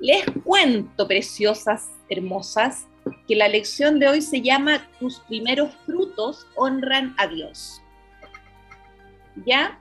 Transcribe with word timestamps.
Les 0.00 0.24
cuento, 0.44 1.06
preciosas, 1.06 1.90
hermosas, 2.08 2.86
que 3.28 3.36
la 3.36 3.48
lección 3.48 3.98
de 3.98 4.08
hoy 4.08 4.22
se 4.22 4.40
llama 4.40 4.88
Tus 4.98 5.20
primeros 5.20 5.74
frutos 5.84 6.46
honran 6.56 7.14
a 7.18 7.26
Dios. 7.26 7.82
¿Ya? 9.44 9.78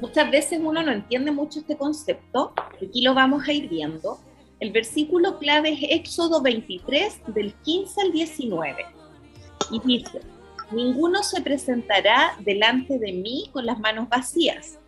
Muchas 0.00 0.30
veces 0.30 0.60
uno 0.62 0.82
no 0.82 0.92
entiende 0.92 1.30
mucho 1.30 1.60
este 1.60 1.76
concepto, 1.76 2.52
aquí 2.84 3.02
lo 3.02 3.14
vamos 3.14 3.48
a 3.48 3.52
ir 3.52 3.68
viendo. 3.68 4.18
El 4.60 4.72
versículo 4.72 5.38
clave 5.38 5.72
es 5.72 5.78
Éxodo 5.90 6.42
23, 6.42 7.20
del 7.28 7.54
15 7.54 8.00
al 8.02 8.12
19. 8.12 8.86
Y 9.70 9.80
dice, 9.80 10.20
ninguno 10.72 11.22
se 11.22 11.40
presentará 11.40 12.36
delante 12.40 12.98
de 12.98 13.12
mí 13.12 13.50
con 13.52 13.66
las 13.66 13.78
manos 13.78 14.08
vacías. 14.08 14.78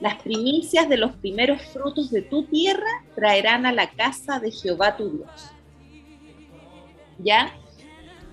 Las 0.00 0.22
primicias 0.22 0.88
de 0.88 0.96
los 0.96 1.12
primeros 1.16 1.60
frutos 1.72 2.10
de 2.10 2.22
tu 2.22 2.46
tierra 2.46 3.04
traerán 3.14 3.66
a 3.66 3.72
la 3.72 3.90
casa 3.90 4.40
de 4.40 4.50
Jehová 4.50 4.96
tu 4.96 5.10
Dios. 5.10 5.50
¿Ya? 7.18 7.54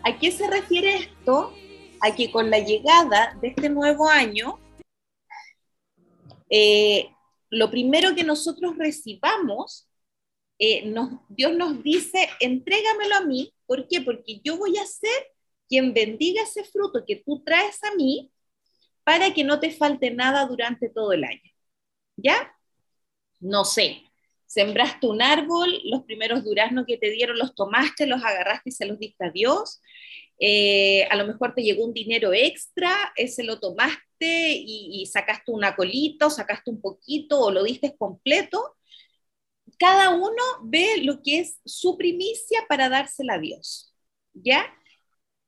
¿A 0.03 0.17
qué 0.17 0.31
se 0.31 0.49
refiere 0.49 0.95
esto? 0.95 1.53
A 1.99 2.15
que 2.15 2.31
con 2.31 2.49
la 2.49 2.59
llegada 2.59 3.37
de 3.41 3.49
este 3.49 3.69
nuevo 3.69 4.07
año, 4.07 4.59
eh, 6.49 7.09
lo 7.49 7.69
primero 7.69 8.15
que 8.15 8.23
nosotros 8.23 8.77
recibamos, 8.77 9.89
eh, 10.59 10.93
Dios 11.27 11.53
nos 11.57 11.83
dice, 11.83 12.29
entrégamelo 12.39 13.15
a 13.15 13.25
mí. 13.25 13.53
¿Por 13.65 13.89
qué? 13.89 13.99
Porque 13.99 14.39
yo 14.41 14.57
voy 14.57 14.77
a 14.77 14.85
ser 14.85 15.27
quien 15.67 15.93
bendiga 15.93 16.43
ese 16.43 16.63
fruto 16.63 17.03
que 17.05 17.17
tú 17.17 17.43
traes 17.43 17.83
a 17.83 17.93
mí 17.95 18.31
para 19.03 19.33
que 19.33 19.43
no 19.43 19.59
te 19.59 19.71
falte 19.71 20.11
nada 20.11 20.45
durante 20.45 20.87
todo 20.87 21.11
el 21.11 21.25
año. 21.25 21.56
¿Ya? 22.17 22.53
No 23.39 23.65
sé, 23.65 24.03
sembraste 24.47 25.07
un 25.07 25.21
árbol, 25.21 25.81
los 25.85 26.03
primeros 26.03 26.43
duraznos 26.43 26.85
que 26.87 26.97
te 26.97 27.11
dieron 27.11 27.37
los 27.37 27.55
tomaste, 27.55 28.07
los 28.07 28.23
agarraste 28.23 28.69
y 28.69 28.73
se 28.73 28.85
los 28.85 28.99
diste 28.99 29.25
a 29.25 29.31
Dios. 29.31 29.81
Eh, 30.39 31.05
a 31.09 31.15
lo 31.15 31.27
mejor 31.27 31.53
te 31.55 31.63
llegó 31.63 31.85
un 31.85 31.93
dinero 31.93 32.33
extra, 32.33 33.13
ese 33.15 33.43
lo 33.43 33.59
tomaste 33.59 34.51
y, 34.51 35.01
y 35.01 35.05
sacaste 35.07 35.51
una 35.51 35.75
colita 35.75 36.27
o 36.27 36.29
sacaste 36.29 36.71
un 36.71 36.81
poquito 36.81 37.39
o 37.41 37.51
lo 37.51 37.63
diste 37.63 37.95
completo. 37.97 38.75
Cada 39.79 40.11
uno 40.15 40.43
ve 40.63 41.03
lo 41.03 41.21
que 41.21 41.39
es 41.39 41.59
su 41.65 41.97
primicia 41.97 42.65
para 42.67 42.89
dársela 42.89 43.35
a 43.35 43.39
Dios. 43.39 43.93
¿Ya? 44.33 44.65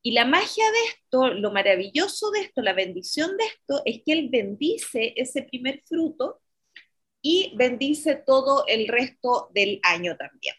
Y 0.02 0.12
la 0.14 0.26
magia 0.26 0.66
de 0.72 0.80
esto, 0.90 1.34
lo 1.34 1.52
maravilloso 1.52 2.32
de 2.32 2.42
esto, 2.42 2.62
la 2.62 2.74
bendición 2.74 3.36
de 3.38 3.46
esto, 3.46 3.82
es 3.86 4.02
que 4.06 4.14
Él 4.14 4.30
bendice 4.32 5.14
ese 5.18 5.44
primer 5.44 5.84
fruto 5.86 6.42
y 7.22 7.54
bendice 7.56 8.16
todo 8.16 8.66
el 8.68 8.88
resto 8.88 9.50
del 9.54 9.80
año 9.84 10.16
también, 10.18 10.56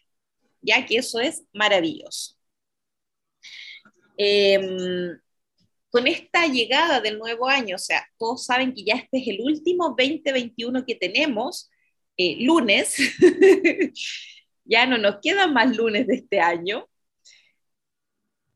ya 0.61 0.85
que 0.87 0.99
eso 0.99 1.21
es 1.21 1.45
maravilloso. 1.53 2.37
Em, 4.17 5.19
con 5.91 6.07
esta 6.07 6.47
llegada 6.47 7.01
del 7.01 7.19
nuevo 7.19 7.49
año, 7.49 7.77
o 7.77 7.79
sea, 7.79 8.07
todos 8.19 8.45
saben 8.45 8.75
que 8.75 8.85
ya 8.85 8.95
este 8.95 9.19
es 9.19 9.29
el 9.29 9.41
último 9.43 9.95
2021 9.97 10.85
que 10.87 10.95
tenemos, 10.95 11.71
eh, 12.17 12.37
lunes, 12.41 12.97
ya 14.65 14.87
no 14.87 14.99
nos 14.99 15.19
quedan 15.23 15.55
más 15.55 15.75
lunes 15.77 16.07
de 16.07 16.17
este 16.17 16.41
año, 16.41 16.87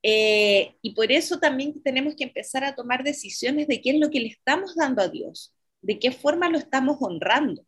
eh, 0.06 0.76
y 0.82 0.94
por 0.94 1.10
eso 1.10 1.38
también 1.38 1.82
tenemos 1.82 2.14
que 2.14 2.24
empezar 2.24 2.62
a 2.62 2.74
tomar 2.74 3.02
decisiones 3.04 3.66
de 3.68 3.80
qué 3.80 3.90
es 3.90 3.98
lo 3.98 4.10
que 4.10 4.20
le 4.20 4.28
estamos 4.28 4.76
dando 4.76 5.00
a 5.02 5.08
Dios, 5.08 5.54
de 5.80 5.98
qué 5.98 6.12
forma 6.12 6.50
lo 6.50 6.58
estamos 6.58 6.98
honrando. 7.00 7.64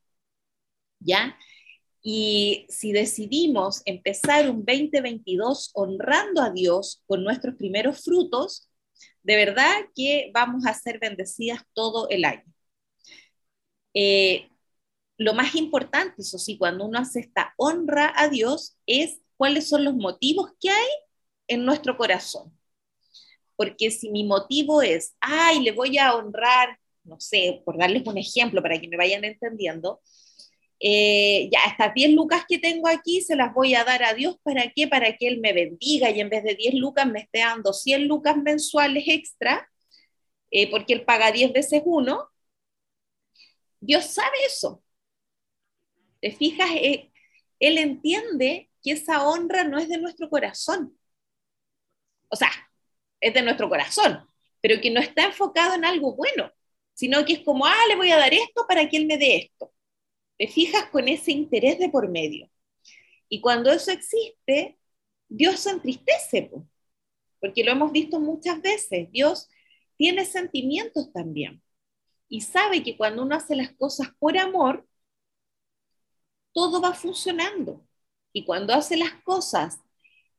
¿Ya? 1.00 1.36
Y 2.02 2.66
si 2.68 2.92
decidimos 2.92 3.82
empezar 3.84 4.48
un 4.48 4.64
2022 4.64 5.72
honrando 5.74 6.40
a 6.42 6.50
Dios 6.50 7.02
con 7.06 7.24
nuestros 7.24 7.56
primeros 7.56 8.04
frutos, 8.04 8.70
de 9.22 9.36
verdad 9.36 9.74
que 9.94 10.30
vamos 10.32 10.66
a 10.66 10.74
ser 10.74 10.98
bendecidas 11.00 11.62
todo 11.74 12.08
el 12.08 12.24
año. 12.24 12.44
Eh, 13.94 14.48
lo 15.18 15.34
más 15.34 15.54
importante, 15.54 16.22
eso 16.22 16.38
sí, 16.38 16.58
cuando 16.58 16.84
uno 16.86 16.98
hace 16.98 17.20
esta 17.20 17.54
honra 17.56 18.12
a 18.16 18.28
Dios, 18.28 18.76
es 18.86 19.20
cuáles 19.36 19.68
son 19.68 19.84
los 19.84 19.94
motivos 19.94 20.52
que 20.60 20.70
hay 20.70 20.88
en 21.48 21.64
nuestro 21.64 21.96
corazón. 21.96 22.56
Porque 23.56 23.90
si 23.90 24.10
mi 24.10 24.24
motivo 24.24 24.82
es, 24.82 25.16
ay, 25.20 25.60
le 25.60 25.72
voy 25.72 25.98
a 25.98 26.14
honrar, 26.14 26.78
no 27.04 27.18
sé, 27.20 27.62
por 27.64 27.78
darles 27.78 28.06
un 28.06 28.18
ejemplo 28.18 28.62
para 28.62 28.78
que 28.80 28.88
me 28.88 28.96
vayan 28.96 29.24
entendiendo, 29.24 30.00
eh, 30.80 31.48
ya 31.52 31.60
estas 31.70 31.94
10 31.94 32.12
lucas 32.12 32.44
que 32.48 32.58
tengo 32.58 32.88
aquí 32.88 33.22
se 33.22 33.36
las 33.36 33.52
voy 33.54 33.74
a 33.74 33.84
dar 33.84 34.02
a 34.04 34.14
Dios, 34.14 34.36
¿para? 34.42 34.72
Para 34.90 35.16
que 35.16 35.28
Él 35.28 35.40
me 35.40 35.52
bendiga 35.52 36.10
y 36.10 36.20
en 36.20 36.28
vez 36.28 36.44
de 36.44 36.54
10 36.54 36.74
lucas 36.74 37.06
me 37.06 37.20
esté 37.20 37.40
dando 37.40 37.72
100 37.72 38.08
lucas 38.08 38.36
mensuales 38.36 39.04
extra, 39.06 39.68
eh, 40.50 40.70
porque 40.70 40.94
Él 40.94 41.04
paga 41.04 41.32
10 41.32 41.52
veces 41.52 41.82
uno. 41.84 42.28
Dios 43.80 44.06
sabe 44.06 44.36
eso. 44.46 44.82
¿Te 46.20 46.32
fijas? 46.32 46.70
Eh, 46.74 47.10
él 47.60 47.78
entiende 47.78 48.70
que 48.82 48.92
esa 48.92 49.26
honra 49.26 49.64
no 49.64 49.78
es 49.78 49.88
de 49.88 49.98
nuestro 49.98 50.28
corazón, 50.28 50.96
o 52.28 52.36
sea, 52.36 52.50
es 53.20 53.34
de 53.34 53.42
nuestro 53.42 53.68
corazón, 53.68 54.28
pero 54.60 54.80
que 54.80 54.90
no 54.90 55.00
está 55.00 55.24
enfocado 55.24 55.74
en 55.74 55.84
algo 55.84 56.14
bueno, 56.14 56.52
sino 56.94 57.24
que 57.24 57.34
es 57.34 57.40
como, 57.40 57.66
ah, 57.66 57.86
le 57.88 57.96
voy 57.96 58.10
a 58.10 58.18
dar 58.18 58.32
esto 58.34 58.66
para 58.68 58.88
que 58.88 58.96
él 58.96 59.06
me 59.06 59.18
dé 59.18 59.36
esto. 59.36 59.72
Te 60.38 60.48
fijas 60.48 60.86
con 60.90 61.08
ese 61.08 61.32
interés 61.32 61.78
de 61.78 61.88
por 61.88 62.08
medio. 62.08 62.50
Y 63.28 63.40
cuando 63.40 63.70
eso 63.72 63.90
existe, 63.90 64.78
Dios 65.28 65.60
se 65.60 65.70
entristece, 65.70 66.50
porque 67.40 67.64
lo 67.64 67.72
hemos 67.72 67.92
visto 67.92 68.20
muchas 68.20 68.60
veces. 68.60 69.10
Dios 69.10 69.48
tiene 69.96 70.24
sentimientos 70.24 71.12
también 71.12 71.62
y 72.28 72.40
sabe 72.42 72.82
que 72.82 72.96
cuando 72.96 73.22
uno 73.22 73.36
hace 73.36 73.56
las 73.56 73.72
cosas 73.76 74.08
por 74.18 74.36
amor, 74.38 74.86
todo 76.52 76.80
va 76.80 76.94
funcionando. 76.94 77.86
Y 78.32 78.44
cuando 78.44 78.74
hace 78.74 78.96
las 78.96 79.12
cosas 79.24 79.78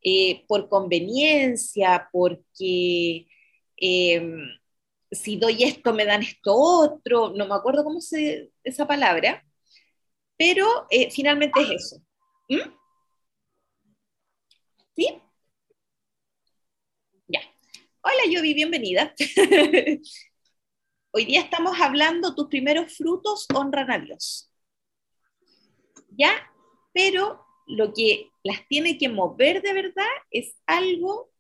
eh, 0.01 0.45
por 0.47 0.69
conveniencia, 0.69 2.09
porque 2.11 3.27
em, 3.77 4.47
si 5.11 5.37
doy 5.37 5.63
esto 5.63 5.93
me 5.93 6.05
dan 6.05 6.23
esto 6.23 6.53
otro, 6.55 7.31
no 7.35 7.47
me 7.47 7.55
acuerdo 7.55 7.83
cómo 7.83 8.01
se 8.01 8.51
esa 8.63 8.87
palabra, 8.87 9.43
pero 10.37 10.85
eh, 10.89 11.09
finalmente 11.11 11.59
es 11.61 11.69
eso. 11.71 12.01
¿Mm? 12.49 12.71
¿Sí? 14.95 15.21
Ya. 17.27 17.41
Hola, 18.01 18.21
Yovi, 18.29 18.53
bienvenida. 18.53 19.13
Hoy 21.11 21.25
día 21.25 21.41
estamos 21.41 21.79
hablando, 21.81 22.35
tus 22.35 22.47
primeros 22.47 22.95
frutos 22.95 23.47
honran 23.53 23.91
a 23.91 23.99
Dios. 23.99 24.51
¿Ya? 26.09 26.31
Pero 26.93 27.43
lo 27.65 27.93
que 27.93 28.29
las 28.43 28.67
tiene 28.67 28.97
que 28.97 29.09
mover 29.09 29.61
de 29.61 29.73
verdad 29.73 30.05
es 30.31 30.55
algo 30.65 31.31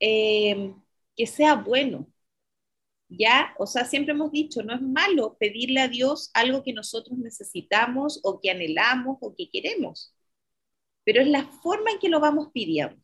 eh, 0.00 0.74
que 1.16 1.26
sea 1.26 1.54
bueno. 1.54 2.06
¿Ya? 3.08 3.54
O 3.58 3.66
sea, 3.66 3.84
siempre 3.84 4.12
hemos 4.12 4.32
dicho, 4.32 4.62
no 4.62 4.74
es 4.74 4.82
malo 4.82 5.36
pedirle 5.38 5.80
a 5.80 5.88
Dios 5.88 6.30
algo 6.34 6.62
que 6.62 6.72
nosotros 6.72 7.18
necesitamos 7.18 8.20
o 8.24 8.40
que 8.40 8.50
anhelamos 8.50 9.18
o 9.20 9.34
que 9.34 9.48
queremos, 9.48 10.14
pero 11.04 11.22
es 11.22 11.28
la 11.28 11.44
forma 11.46 11.92
en 11.92 11.98
que 11.98 12.08
lo 12.08 12.20
vamos 12.20 12.48
pidiendo. 12.52 13.00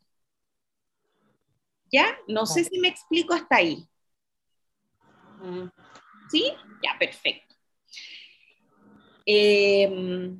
¿Ya? 1.92 2.16
No 2.26 2.46
sé 2.46 2.64
si 2.64 2.78
me 2.80 2.88
explico 2.88 3.34
hasta 3.34 3.56
ahí. 3.56 3.86
¿Sí? 6.30 6.52
Ya, 6.82 6.98
perfecto. 6.98 7.54
Eh, 9.26 10.34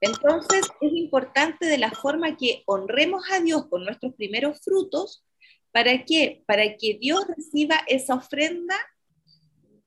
entonces, 0.00 0.66
es 0.80 0.92
importante 0.92 1.66
de 1.66 1.78
la 1.78 1.90
forma 1.90 2.36
que 2.36 2.62
honremos 2.66 3.24
a 3.32 3.40
Dios 3.40 3.66
con 3.66 3.84
nuestros 3.84 4.14
primeros 4.14 4.60
frutos, 4.60 5.24
¿para 5.72 6.04
qué? 6.04 6.42
Para 6.46 6.76
que 6.76 6.98
Dios 7.00 7.26
reciba 7.26 7.80
esa 7.86 8.14
ofrenda 8.14 8.76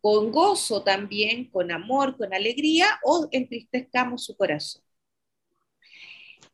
con 0.02 0.32
gozo 0.32 0.84
también, 0.84 1.50
con 1.50 1.72
amor, 1.72 2.18
con 2.18 2.34
alegría, 2.34 3.00
o 3.04 3.28
entristezcamos 3.32 4.26
su 4.26 4.36
corazón. 4.36 4.82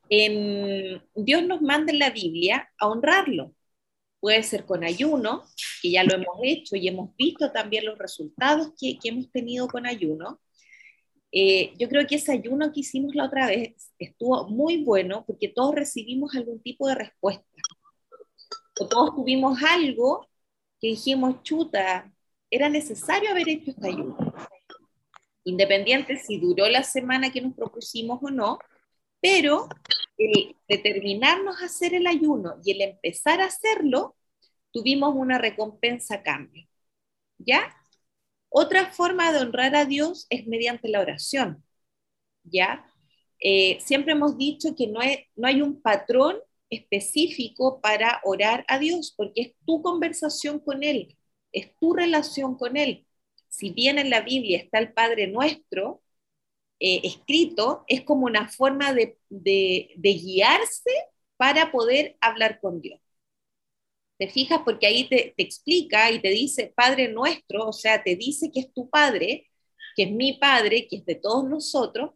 Dios 0.10 1.44
nos 1.44 1.62
manda 1.62 1.92
en 1.92 2.00
la 2.00 2.10
Biblia 2.10 2.70
a 2.80 2.88
honrarlo. 2.88 3.54
Puede 4.20 4.44
ser 4.44 4.66
con 4.66 4.84
ayuno, 4.84 5.44
que 5.82 5.92
ya 5.92 6.04
lo 6.04 6.16
hemos 6.16 6.40
hecho 6.44 6.76
y 6.76 6.88
hemos 6.88 7.16
visto 7.16 7.52
también 7.52 7.86
los 7.86 7.98
resultados 7.98 8.74
que, 8.80 8.98
que 9.00 9.10
hemos 9.10 9.32
tenido 9.32 9.68
con 9.68 9.86
ayuno 9.86 10.40
eh, 11.32 11.74
yo 11.78 11.90
creo 11.90 12.08
que 12.08 12.16
ese 12.16 12.32
ayuno 12.32 12.72
que 12.72 12.80
hicimos 12.80 13.14
la 13.14 13.26
otra 13.26 13.48
vez 13.48 13.92
estuvo 14.00 14.48
muy 14.48 14.84
bueno 14.84 15.26
porque 15.26 15.50
todos 15.50 15.76
recibimos 15.76 16.36
algún 16.36 16.62
tipo 16.62 16.88
de 16.88 16.96
respuesta. 16.96 17.46
Todos 18.86 19.16
tuvimos 19.16 19.62
algo 19.64 20.28
que 20.80 20.88
dijimos, 20.90 21.42
chuta, 21.44 22.12
era 22.50 22.70
necesario 22.70 23.32
haber 23.32 23.50
hecho 23.50 23.72
este 23.72 23.88
ayuno. 23.88 24.18
Independiente 25.44 26.18
si 26.18 26.40
duró 26.40 26.68
la 26.68 26.84
semana 26.84 27.32
que 27.32 27.42
nos 27.42 27.56
propusimos 27.56 28.20
o 28.22 28.30
no, 28.30 28.60
Pero 29.22 29.68
el 30.18 30.56
determinarnos 30.68 31.62
a 31.62 31.66
hacer 31.66 31.94
el 31.96 32.08
ayuno 32.08 32.56
y 32.64 32.72
el 32.72 32.82
empezar 32.82 33.42
a 33.42 33.46
hacerlo, 33.46 34.16
tuvimos 34.72 35.16
una 35.16 35.38
recompensa 35.40 36.16
a 36.16 36.24
cambio. 36.24 36.68
¿Ya? 37.40 37.76
Otra 38.50 38.92
forma 38.92 39.32
de 39.32 39.40
honrar 39.40 39.76
a 39.76 39.86
Dios 39.86 40.28
es 40.30 40.48
mediante 40.48 40.90
la 40.90 41.02
oración. 41.02 41.64
¿Ya? 42.44 42.86
Eh, 43.40 43.80
siempre 43.82 44.14
hemos 44.14 44.38
dicho 44.38 44.76
que 44.76 44.88
no, 44.88 45.02
no 45.36 45.48
hay 45.48 45.62
un 45.62 45.82
patrón 45.82 46.38
específico 46.70 47.82
para 47.82 48.22
orar 48.24 48.66
a 48.68 48.80
Dios, 48.80 49.14
porque 49.16 49.42
es 49.42 49.54
tu 49.66 49.82
conversación 49.82 50.60
con 50.60 50.84
Él, 50.84 51.18
es 51.52 51.76
tu 51.80 51.94
relación 51.94 52.58
con 52.58 52.78
Él. 52.78 53.06
Si 53.50 53.72
bien 53.72 54.00
en 54.00 54.10
la 54.10 54.22
Biblia 54.22 54.58
está 54.60 54.80
el 54.80 54.94
Padre 54.94 55.28
Nuestro 55.28 56.04
eh, 56.80 57.02
escrito, 57.04 57.84
es 57.88 58.04
como 58.04 58.26
una 58.28 58.50
forma 58.50 58.94
de, 58.94 59.18
guiarse 60.00 60.92
para 61.38 61.72
poder 61.72 62.18
hablar 62.22 62.60
con 62.62 62.82
Dios. 62.82 63.00
¿Te 64.18 64.28
fijas? 64.30 64.62
Porque 64.66 64.88
ahí 64.88 65.08
te, 65.08 65.34
te, 65.38 65.44
explica 65.44 66.12
y 66.12 66.20
te 66.22 66.30
dice 66.30 66.74
Padre 66.76 67.08
Nuestro, 67.10 67.68
o 67.68 67.74
sea, 67.74 68.04
te 68.04 68.16
dice 68.16 68.52
que 68.52 68.62
es 68.62 68.74
tu 68.74 68.90
Padre, 68.90 69.48
que 69.96 70.04
es 70.04 70.12
mi 70.12 70.34
Padre, 70.34 70.88
que 70.88 70.98
es 70.98 71.06
de 71.06 71.16
todos 71.16 71.48
nosotros, 71.48 72.12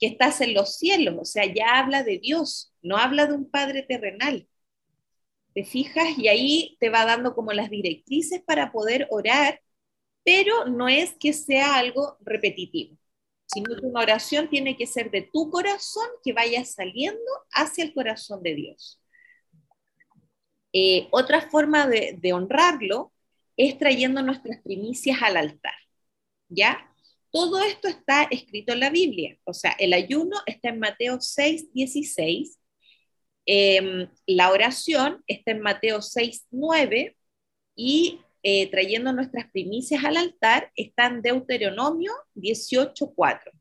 que 0.00 0.06
estás 0.08 0.40
en 0.40 0.54
los 0.54 0.76
cielos, 0.76 1.16
o 1.20 1.24
sea, 1.24 1.44
ya 1.46 1.78
habla 1.78 2.02
de 2.04 2.18
Dios, 2.18 2.74
no 2.82 2.96
habla 2.96 3.26
de 3.26 3.34
un 3.34 3.50
Padre 3.50 3.82
terrenal. 3.82 4.48
¿Te 5.54 5.64
fijas? 5.64 6.16
Y 6.18 6.28
ahí 6.28 6.76
te 6.80 6.90
va 6.90 7.04
dando 7.04 7.34
como 7.34 7.52
las 7.52 7.70
directrices 7.70 8.42
para 8.42 8.70
poder 8.72 9.08
orar, 9.10 9.60
pero 10.24 10.66
no 10.66 10.88
es 10.88 11.14
que 11.20 11.32
sea 11.32 11.76
algo 11.76 12.18
repetitivo, 12.20 12.96
sino 13.46 13.76
que 13.76 13.86
una 13.86 14.02
oración 14.02 14.50
tiene 14.50 14.76
que 14.76 14.86
ser 14.86 15.10
de 15.10 15.30
tu 15.32 15.50
corazón 15.50 16.08
que 16.24 16.32
vaya 16.34 16.64
saliendo 16.64 17.20
hacia 17.52 17.84
el 17.84 17.94
corazón 17.94 18.42
de 18.42 18.54
Dios. 18.56 19.00
Eh, 20.72 21.08
otra 21.10 21.50
forma 21.50 21.86
de, 21.88 22.16
de 22.20 22.32
honrarlo 22.32 23.12
es 23.56 23.76
trayendo 23.78 24.22
nuestras 24.22 24.60
primicias 24.62 25.20
al 25.22 25.36
altar, 25.36 25.74
¿ya? 26.48 26.89
Todo 27.30 27.62
esto 27.62 27.88
está 27.88 28.24
escrito 28.24 28.72
en 28.72 28.80
la 28.80 28.90
Biblia. 28.90 29.38
O 29.44 29.54
sea, 29.54 29.72
el 29.78 29.92
ayuno 29.92 30.36
está 30.46 30.70
en 30.70 30.80
Mateo 30.80 31.20
6, 31.20 31.72
16. 31.72 32.58
Em, 33.46 34.08
la 34.26 34.50
oración 34.50 35.22
está 35.26 35.52
en 35.52 35.60
Mateo 35.60 36.02
6, 36.02 36.46
9. 36.50 37.16
Y 37.76 38.20
eh, 38.42 38.70
trayendo 38.70 39.12
nuestras 39.12 39.50
primicias 39.50 40.04
al 40.04 40.16
altar 40.16 40.72
está 40.74 41.06
en 41.06 41.22
Deuteronomio 41.22 42.12
18, 42.34 43.12
4. 43.14 43.52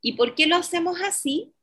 ¿Y 0.00 0.12
por 0.14 0.34
qué 0.34 0.46
lo 0.46 0.56
hacemos 0.56 1.00
así? 1.02 1.54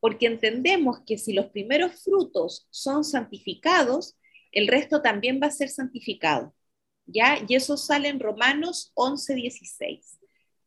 Porque 0.00 0.26
entendemos 0.26 1.00
que 1.06 1.18
si 1.18 1.32
los 1.32 1.46
primeros 1.46 2.02
frutos 2.02 2.66
son 2.70 3.04
santificados, 3.04 4.16
el 4.52 4.68
resto 4.68 5.02
también 5.02 5.40
va 5.42 5.48
a 5.48 5.50
ser 5.50 5.68
santificado. 5.68 6.54
¿Ya? 7.06 7.38
Y 7.46 7.54
eso 7.54 7.76
sale 7.76 8.08
en 8.08 8.20
Romanos 8.20 8.90
11, 8.94 9.34
16. 9.34 10.18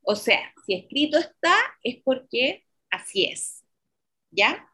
O 0.04 0.16
sea, 0.16 0.54
si 0.66 0.74
escrito 0.75 1.18
está, 1.18 1.56
es 1.84 1.98
porque 2.04 2.66
así 2.90 3.25
es. 3.25 3.63
¿Ya? 4.31 4.68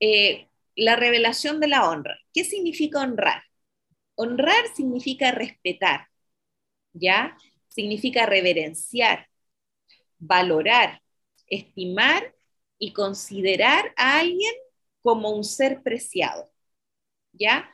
Eh, 0.00 0.48
la 0.76 0.96
revelación 0.96 1.60
de 1.60 1.68
la 1.68 1.88
honra. 1.88 2.18
¿Qué 2.32 2.44
significa 2.44 3.00
honrar? 3.00 3.42
Honrar 4.14 4.64
significa 4.74 5.32
respetar, 5.32 6.08
¿ya? 6.92 7.36
Significa 7.68 8.26
reverenciar, 8.26 9.28
valorar, 10.18 11.02
estimar 11.48 12.34
y 12.78 12.92
considerar 12.92 13.92
a 13.96 14.18
alguien 14.20 14.54
como 15.02 15.30
un 15.30 15.44
ser 15.44 15.82
preciado, 15.82 16.50
¿ya? 17.32 17.70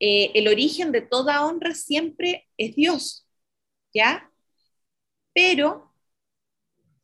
Eh, 0.00 0.32
el 0.34 0.48
origen 0.48 0.92
de 0.92 1.00
toda 1.02 1.44
honra 1.46 1.74
siempre 1.74 2.48
es 2.56 2.76
Dios, 2.76 3.25
¿ya? 3.96 4.30
Pero 5.34 5.92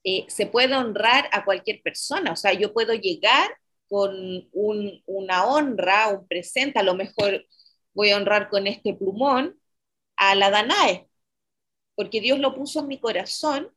eh, 0.04 0.26
se 0.28 0.46
puede 0.46 0.74
honrar 0.74 1.28
a 1.32 1.44
cualquier 1.44 1.82
persona, 1.82 2.32
o 2.32 2.36
sea, 2.36 2.52
yo 2.54 2.72
puedo 2.72 2.94
llegar 2.94 3.50
con 3.88 4.48
una 4.52 5.44
honra, 5.46 6.08
un 6.08 6.26
presente, 6.26 6.78
a 6.78 6.82
lo 6.82 6.94
mejor 6.94 7.46
voy 7.94 8.10
a 8.10 8.16
honrar 8.16 8.48
con 8.50 8.66
este 8.66 8.94
plumón 8.94 9.60
a 10.16 10.34
la 10.34 10.50
Danae, 10.50 11.08
porque 11.94 12.20
Dios 12.20 12.38
lo 12.38 12.54
puso 12.54 12.80
en 12.80 12.88
mi 12.88 12.98
corazón 13.00 13.70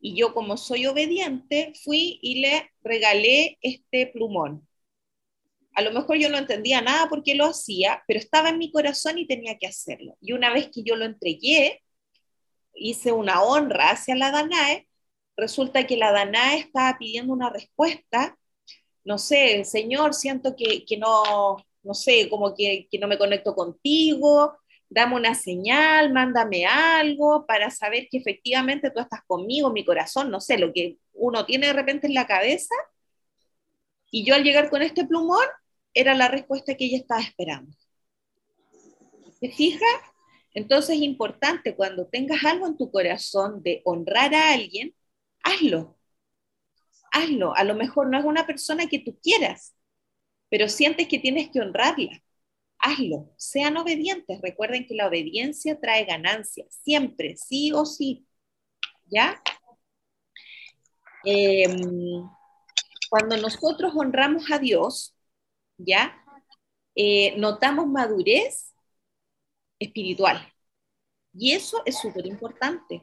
y 0.00 0.16
yo 0.16 0.34
como 0.34 0.56
soy 0.56 0.86
obediente 0.86 1.72
fui 1.84 2.18
y 2.22 2.40
le 2.42 2.70
regalé 2.82 3.58
este 3.62 4.08
plumón. 4.08 4.66
A 5.74 5.82
lo 5.82 5.92
mejor 5.92 6.18
yo 6.18 6.28
no 6.28 6.38
entendía 6.38 6.82
nada 6.82 7.08
por 7.08 7.22
qué 7.22 7.34
lo 7.34 7.46
hacía, 7.46 8.02
pero 8.06 8.18
estaba 8.18 8.50
en 8.50 8.58
mi 8.58 8.70
corazón 8.70 9.18
y 9.18 9.26
tenía 9.26 9.58
que 9.58 9.66
hacerlo. 9.66 10.16
Y 10.20 10.32
una 10.32 10.52
vez 10.52 10.70
que 10.72 10.82
yo 10.82 10.96
lo 10.96 11.04
entregué, 11.04 11.82
hice 12.74 13.12
una 13.12 13.42
honra 13.42 13.90
hacia 13.90 14.16
la 14.16 14.30
Danae, 14.30 14.88
resulta 15.36 15.86
que 15.86 15.96
la 15.96 16.12
Danae 16.12 16.58
estaba 16.60 16.96
pidiendo 16.98 17.32
una 17.32 17.50
respuesta, 17.50 18.36
no 19.04 19.18
sé, 19.18 19.64
Señor, 19.64 20.14
siento 20.14 20.54
que, 20.56 20.84
no, 20.98 21.56
no 21.82 21.94
sé, 21.94 22.28
como 22.28 22.54
que, 22.54 22.88
que 22.90 22.98
no 22.98 23.08
me 23.08 23.18
conecto 23.18 23.54
contigo, 23.54 24.56
dame 24.88 25.16
una 25.16 25.34
señal, 25.34 26.12
mándame 26.12 26.66
algo 26.66 27.46
para 27.46 27.70
saber 27.70 28.08
que 28.10 28.18
efectivamente 28.18 28.90
tú 28.90 29.00
estás 29.00 29.20
conmigo, 29.26 29.72
mi 29.72 29.84
corazón, 29.84 30.30
no 30.30 30.40
sé, 30.40 30.58
lo 30.58 30.72
que 30.72 30.98
uno 31.14 31.46
tiene 31.46 31.68
de 31.68 31.72
repente 31.72 32.06
en 32.06 32.14
la 32.14 32.26
cabeza. 32.26 32.74
Y 34.10 34.24
yo 34.24 34.34
al 34.34 34.44
llegar 34.44 34.70
con 34.70 34.82
este 34.82 35.06
plumón, 35.06 35.46
era 35.94 36.14
la 36.14 36.28
respuesta 36.28 36.74
que 36.74 36.84
ella 36.86 36.98
estaba 36.98 37.20
esperando. 37.20 37.76
¿Te 39.40 39.50
fijas? 39.50 40.11
Entonces 40.54 40.96
es 40.96 41.02
importante 41.02 41.74
cuando 41.76 42.06
tengas 42.06 42.44
algo 42.44 42.66
en 42.66 42.76
tu 42.76 42.90
corazón 42.90 43.62
de 43.62 43.82
honrar 43.84 44.34
a 44.34 44.52
alguien, 44.52 44.94
hazlo. 45.42 45.98
Hazlo. 47.12 47.54
A 47.56 47.64
lo 47.64 47.74
mejor 47.74 48.08
no 48.10 48.18
es 48.18 48.24
una 48.24 48.46
persona 48.46 48.86
que 48.86 48.98
tú 48.98 49.18
quieras, 49.22 49.74
pero 50.50 50.68
sientes 50.68 51.08
que 51.08 51.18
tienes 51.18 51.50
que 51.50 51.60
honrarla. 51.60 52.22
Hazlo. 52.78 53.32
Sean 53.36 53.76
obedientes. 53.76 54.40
Recuerden 54.42 54.86
que 54.86 54.94
la 54.94 55.08
obediencia 55.08 55.80
trae 55.80 56.04
ganancias, 56.04 56.80
siempre, 56.84 57.36
sí 57.36 57.72
o 57.72 57.86
sí. 57.86 58.26
¿Ya? 59.06 59.42
Em, 61.24 62.28
cuando 63.10 63.36
nosotros 63.36 63.92
honramos 63.94 64.50
a 64.50 64.58
Dios, 64.58 65.14
¿ya? 65.78 66.18
Eh, 66.94 67.34
notamos 67.38 67.86
madurez 67.86 68.71
espiritual. 69.82 70.52
Y 71.34 71.52
eso 71.52 71.82
es 71.84 71.98
súper 71.98 72.26
importante. 72.26 73.02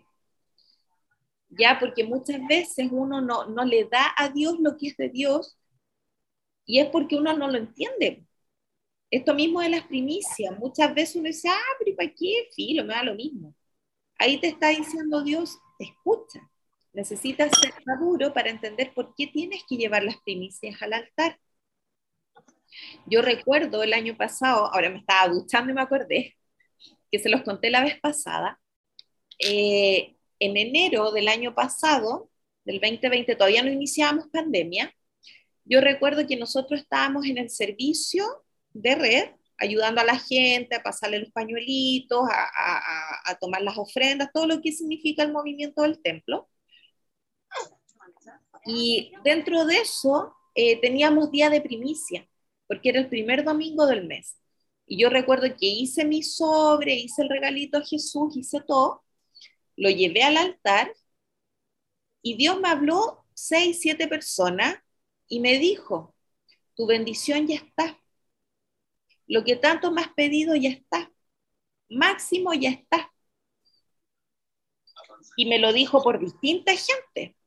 Ya, 1.50 1.78
porque 1.80 2.04
muchas 2.04 2.40
veces 2.48 2.90
uno 2.92 3.22
no, 3.22 3.46
no 3.48 3.66
le 3.66 3.86
da 3.86 4.14
a 4.18 4.30
Dios 4.30 4.60
lo 4.60 4.78
que 4.78 4.88
es 4.90 4.98
de 4.98 5.10
Dios 5.10 5.58
y 6.66 6.80
es 6.80 6.90
porque 6.90 7.16
uno 7.16 7.36
no 7.36 7.50
lo 7.50 7.58
entiende. 7.58 8.26
Esto 9.10 9.34
mismo 9.34 9.62
de 9.62 9.70
las 9.70 9.88
primicias, 9.88 10.58
muchas 10.60 10.94
veces 10.94 11.16
uno 11.16 11.26
dice, 11.26 11.50
ah, 11.50 11.76
pero 11.80 11.96
¿para 11.96 12.10
qué? 12.10 12.50
Filo, 12.56 12.86
me 12.86 12.94
da 12.94 13.04
lo 13.04 13.16
mismo. 13.16 13.56
Ahí 14.20 14.40
te 14.40 14.50
está 14.50 14.70
diciendo 14.70 15.24
Dios, 15.24 15.58
escucha, 15.80 16.40
necesitas 16.94 17.52
ser 17.60 17.74
maduro 17.86 18.34
para 18.34 18.52
entender 18.52 18.94
por 18.94 19.16
qué 19.16 19.26
tienes 19.28 19.64
que 19.68 19.78
llevar 19.78 20.04
las 20.04 20.18
primicias 20.18 20.80
al 20.84 20.94
altar. 20.94 21.40
Yo 23.08 23.22
recuerdo 23.24 23.82
el 23.82 23.94
año 23.94 24.16
pasado, 24.16 24.72
ahora 24.72 24.90
me 24.92 25.00
estaba 25.00 25.34
duchando 25.34 25.72
y 25.72 25.74
me 25.74 25.82
acordé, 25.82 26.36
que 27.12 27.20
se 27.20 27.30
los 27.30 27.44
conté 27.44 27.70
la 27.70 27.84
vez 27.84 28.00
pasada, 28.00 28.60
eh, 29.40 30.16
en 30.40 30.58
enero 30.58 31.12
del 31.12 31.28
año 31.28 31.56
pasado, 31.56 32.30
del 32.66 32.80
2020, 32.80 33.36
todavía 33.36 33.64
no 33.64 33.72
iniciábamos 33.72 34.28
pandemia, 34.32 34.94
yo 35.70 35.82
recuerdo 35.82 36.26
que 36.26 36.36
nosotros 36.36 36.82
estábamos 36.82 37.28
en 37.28 37.38
el 37.38 37.52
servicio 37.52 38.26
de 38.72 38.96
red, 38.96 39.30
ayudando 39.60 40.02
a 40.02 40.04
la 40.06 40.18
gente 40.18 40.76
a 40.76 40.82
pasarle 40.82 41.20
los 41.20 41.32
pañuelitos, 41.32 42.28
a, 42.28 43.38
tomar 43.40 43.62
las 43.62 43.78
ofrendas, 43.78 44.32
todo 44.34 44.48
lo 44.48 44.62
que 44.62 44.72
significa 44.72 45.22
el 45.22 45.32
movimiento 45.32 45.84
del 45.84 46.02
templo. 46.02 46.50
Y 48.66 49.12
dentro 49.24 49.66
de 49.66 49.78
eso 49.78 50.34
eh, 50.56 50.82
teníamos 50.82 51.30
día 51.30 51.52
de 51.52 51.62
primicia, 51.62 52.28
porque 52.68 52.90
era 52.90 53.00
el 53.00 53.10
primer 53.10 53.44
domingo 53.44 53.86
del 53.86 54.08
mes. 54.08 54.38
Y 54.92 54.98
yo 54.98 55.10
recuerdo 55.10 55.48
que 55.56 55.68
hice 55.68 56.04
mi 56.04 56.24
sobre, 56.24 56.96
hice 56.96 57.22
el 57.22 57.30
regalito 57.30 57.78
a 57.78 57.86
Jesús, 57.86 58.36
hice 58.36 58.60
todo, 58.60 59.04
lo 59.78 59.92
llevé 59.92 60.24
al 60.24 60.36
altar 60.36 60.92
y 62.24 62.36
Dios 62.38 62.60
me 62.60 62.70
habló 62.70 63.24
seis, 63.36 63.80
siete 63.82 64.08
personas 64.08 64.80
y 65.28 65.42
me 65.42 65.60
dijo, 65.60 66.16
tu 66.76 66.88
bendición 66.88 67.46
ya 67.46 67.58
está. 67.58 68.02
Lo 69.28 69.44
que 69.44 69.56
tanto 69.58 69.92
me 69.92 70.02
has 70.02 70.12
pedido 70.14 70.56
ya 70.56 70.70
está. 70.70 71.12
Máximo 71.90 72.52
ya 72.56 72.72
está. 72.72 73.14
Y 75.38 75.46
me 75.46 75.60
lo 75.60 75.72
dijo 75.72 76.02
por 76.02 76.20
distinta 76.20 76.74
gente. 76.76 77.38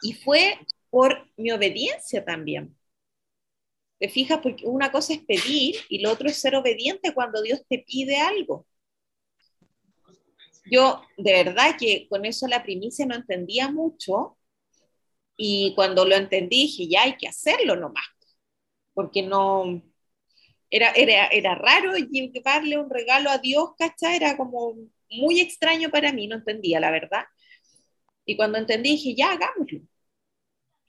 Y 0.00 0.12
fue 0.12 0.60
por 0.90 1.28
mi 1.36 1.50
obediencia 1.50 2.24
también. 2.24 2.79
¿Te 4.00 4.08
fijas? 4.08 4.40
Porque 4.42 4.66
una 4.66 4.90
cosa 4.90 5.12
es 5.12 5.20
pedir 5.20 5.76
y 5.90 6.00
lo 6.00 6.10
otro 6.10 6.26
es 6.28 6.40
ser 6.40 6.56
obediente 6.56 7.12
cuando 7.12 7.42
Dios 7.42 7.62
te 7.68 7.80
pide 7.80 8.16
algo. 8.16 8.66
Yo 10.70 11.02
de 11.18 11.32
verdad 11.44 11.76
que 11.78 12.08
con 12.08 12.24
eso 12.24 12.48
la 12.48 12.62
primicia 12.62 13.04
no 13.04 13.14
entendía 13.14 13.70
mucho 13.70 14.38
y 15.36 15.74
cuando 15.74 16.06
lo 16.06 16.16
entendí 16.16 16.62
dije, 16.62 16.88
ya 16.88 17.02
hay 17.02 17.16
que 17.16 17.28
hacerlo 17.28 17.76
nomás, 17.76 18.04
porque 18.94 19.22
no, 19.22 19.82
era, 20.70 20.92
era, 20.92 21.26
era 21.26 21.54
raro 21.54 21.94
llevarle 21.96 22.78
un 22.78 22.88
regalo 22.88 23.28
a 23.30 23.38
Dios, 23.38 23.70
¿cachai? 23.78 24.16
Era 24.16 24.36
como 24.36 24.76
muy 25.10 25.40
extraño 25.40 25.90
para 25.90 26.12
mí, 26.12 26.26
no 26.26 26.36
entendía 26.36 26.80
la 26.80 26.90
verdad. 26.90 27.24
Y 28.24 28.36
cuando 28.36 28.58
entendí 28.58 28.92
dije, 28.92 29.14
ya 29.14 29.32
hagámoslo. 29.32 29.80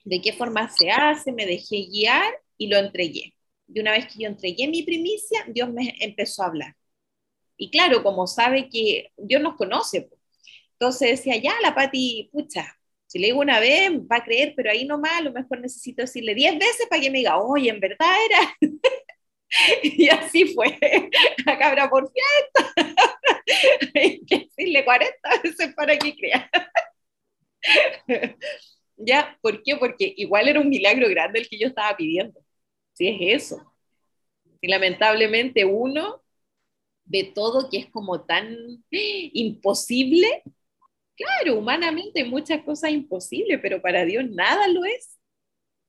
¿De 0.04 0.20
qué 0.20 0.32
forma 0.32 0.68
se 0.68 0.90
hace? 0.90 1.32
Me 1.32 1.46
dejé 1.46 1.86
guiar 1.90 2.32
y 2.62 2.68
lo 2.68 2.78
entregué. 2.78 3.34
Y 3.68 3.80
una 3.80 3.92
vez 3.92 4.06
que 4.06 4.22
yo 4.22 4.28
entregué 4.28 4.68
mi 4.68 4.82
primicia, 4.82 5.44
Dios 5.48 5.70
me 5.72 5.94
empezó 6.00 6.42
a 6.42 6.46
hablar. 6.46 6.76
Y 7.56 7.70
claro, 7.70 8.02
como 8.02 8.26
sabe 8.26 8.68
que 8.68 9.10
Dios 9.16 9.42
nos 9.42 9.56
conoce, 9.56 10.08
entonces 10.74 11.10
decía, 11.10 11.36
ya, 11.36 11.54
la 11.62 11.74
Pati, 11.74 12.28
pucha, 12.32 12.76
si 13.06 13.18
le 13.18 13.26
digo 13.26 13.40
una 13.40 13.60
vez, 13.60 13.90
va 14.10 14.16
a 14.16 14.24
creer, 14.24 14.54
pero 14.56 14.70
ahí 14.70 14.84
nomás, 14.84 15.12
a 15.12 15.22
lo 15.22 15.32
mejor 15.32 15.60
necesito 15.60 16.02
decirle 16.02 16.34
diez 16.34 16.58
veces 16.58 16.86
para 16.88 17.02
que 17.02 17.10
me 17.10 17.18
diga, 17.18 17.38
oye, 17.38 17.70
en 17.70 17.80
verdad 17.80 18.16
era. 18.26 18.56
y 19.82 20.08
así 20.08 20.54
fue, 20.54 20.78
la 21.44 21.58
cabra 21.58 21.90
por 21.90 22.10
fiesta. 22.10 22.72
Hay 23.94 24.24
que 24.24 24.38
decirle 24.38 24.84
40 24.84 25.14
veces 25.42 25.74
para 25.74 25.98
que 25.98 26.14
crea. 26.16 26.50
¿Ya? 28.96 29.36
¿Por 29.40 29.62
qué? 29.62 29.76
Porque 29.76 30.14
igual 30.16 30.48
era 30.48 30.60
un 30.60 30.68
milagro 30.68 31.08
grande 31.08 31.40
el 31.40 31.48
que 31.48 31.58
yo 31.58 31.68
estaba 31.68 31.96
pidiendo. 31.96 32.41
Es 33.08 33.42
eso. 33.42 33.72
Y 34.60 34.68
lamentablemente 34.68 35.64
uno 35.64 36.22
ve 37.04 37.24
todo 37.34 37.68
que 37.70 37.78
es 37.78 37.90
como 37.90 38.24
tan 38.24 38.56
imposible. 38.90 40.42
Claro, 41.16 41.58
humanamente 41.58 42.24
muchas 42.24 42.62
cosas 42.64 42.92
imposibles, 42.92 43.58
pero 43.62 43.82
para 43.82 44.04
Dios 44.04 44.24
nada 44.30 44.68
lo 44.68 44.84
es. 44.84 45.18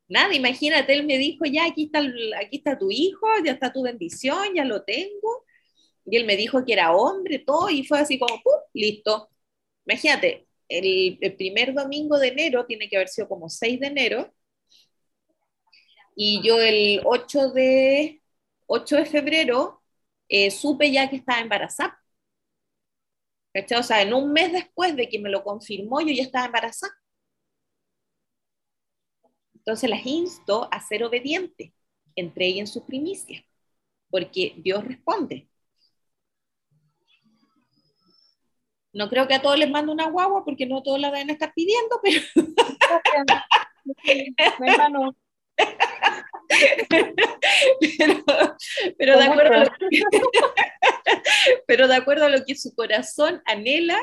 Nada, 0.08 0.34
imagínate, 0.36 0.94
él 0.94 1.06
me 1.06 1.18
dijo, 1.18 1.46
ya, 1.46 1.66
aquí 1.66 1.86
está, 1.86 2.00
aquí 2.40 2.58
está 2.58 2.78
tu 2.78 2.92
hijo, 2.92 3.28
ya 3.46 3.54
está 3.54 3.72
tu 3.74 3.84
bendición, 3.84 4.54
ya 4.56 4.66
lo 4.66 4.84
tengo. 4.84 5.46
Y 6.06 6.18
él 6.18 6.26
me 6.26 6.36
dijo 6.38 6.66
que 6.66 6.74
era 6.74 6.96
hombre, 6.96 7.40
todo, 7.40 7.70
y 7.70 7.84
fue 7.84 8.00
así 8.00 8.20
como, 8.20 8.36
¡pum! 8.44 8.54
listo. 8.74 9.30
Imagínate, 9.86 10.48
el, 10.70 11.36
primer 11.38 11.74
domingo 11.74 12.20
de 12.20 12.30
enero, 12.30 12.66
tiene 12.66 12.90
que 12.90 12.98
haber 12.98 13.10
sido 13.10 13.28
como 13.28 13.50
6 13.50 13.80
de 13.80 13.88
enero, 13.88 14.34
y 16.16 16.42
yo 16.42 16.60
el 16.62 17.02
8 17.06 17.50
de, 17.52 18.22
8 18.68 18.96
de 18.98 19.06
febrero 19.06 19.82
eh, 20.30 20.52
supe 20.52 20.92
ya 20.92 21.10
que 21.10 21.18
estaba 21.18 21.40
embarazada. 21.40 22.00
O 23.78 23.84
sea, 23.84 24.02
en 24.02 24.14
un 24.14 24.34
mes 24.34 24.52
después 24.52 24.96
de 24.96 25.08
que 25.10 25.20
me 25.20 25.30
lo 25.30 25.44
confirmó, 25.44 26.02
yo 26.02 26.14
ya 26.14 26.24
estaba 26.24 26.46
embarazada. 26.46 26.94
Entonces 29.54 29.90
las 29.90 30.06
insto 30.06 30.68
a 30.72 30.82
ser 30.82 31.04
obedientes, 31.04 31.72
entreguen 32.16 32.68
sus 32.68 32.84
primicias, 32.84 33.44
porque 34.10 34.56
Dios 34.58 34.84
responde. 34.84 35.48
No 38.92 39.10
creo 39.10 39.28
que 39.28 39.36
a 39.36 39.42
todos 39.42 39.58
les 39.58 39.70
mande 39.70 39.92
una 39.92 40.10
guagua 40.10 40.44
porque 40.46 40.66
no 40.66 40.84
todos 40.84 41.00
la 41.00 41.12
deben 41.12 41.30
estar 41.30 41.54
pidiendo, 41.54 42.00
pero... 42.04 42.22
pero, 48.98 49.18
de 49.18 49.24
acuerdo 49.24 49.56
a 49.56 49.60
lo 49.60 49.72
que, 49.72 49.88
pero 51.68 51.88
de 51.88 51.96
acuerdo 51.96 52.26
a 52.26 52.30
lo 52.30 52.44
que 52.46 52.56
su 52.56 52.76
corazón 52.76 53.42
anhela, 53.46 53.98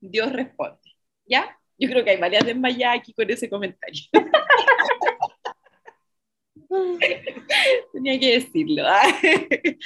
Dios 0.00 0.32
responde. 0.32 0.80
¿Ya? 1.26 1.58
Yo 1.78 1.88
creo 1.88 2.04
que 2.04 2.10
hay 2.10 2.18
varias 2.18 2.44
desmayadas 2.44 2.98
aquí 2.98 3.12
con 3.12 3.30
ese 3.30 3.48
comentario. 3.48 4.02
Tenía 7.92 8.18
que 8.18 8.40
decirlo. 8.40 8.84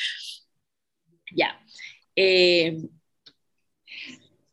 ya. 1.34 1.60
Eh, 2.16 2.78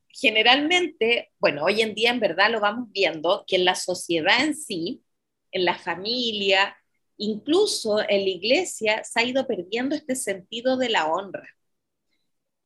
generalmente, 0.10 1.32
bueno, 1.40 1.66
hoy 1.66 1.82
en 1.82 1.94
día 1.94 2.12
en 2.12 2.20
verdad 2.20 2.52
lo 2.52 2.60
vamos 2.60 2.92
viendo, 2.92 3.44
que 3.48 3.58
en 3.58 3.66
la 3.66 3.76
sociedad 3.76 4.44
en 4.44 4.56
sí, 4.56 5.04
en 5.52 5.66
la 5.66 5.76
familia, 5.76 6.76
incluso 7.18 8.00
en 8.02 8.24
la 8.24 8.30
iglesia, 8.30 9.04
se 9.04 9.20
ha 9.20 9.24
ido 9.24 9.48
perdiendo 9.48 9.96
este 9.96 10.16
sentido 10.16 10.78
de 10.78 10.90
la 10.90 11.08
honra. 11.08 11.48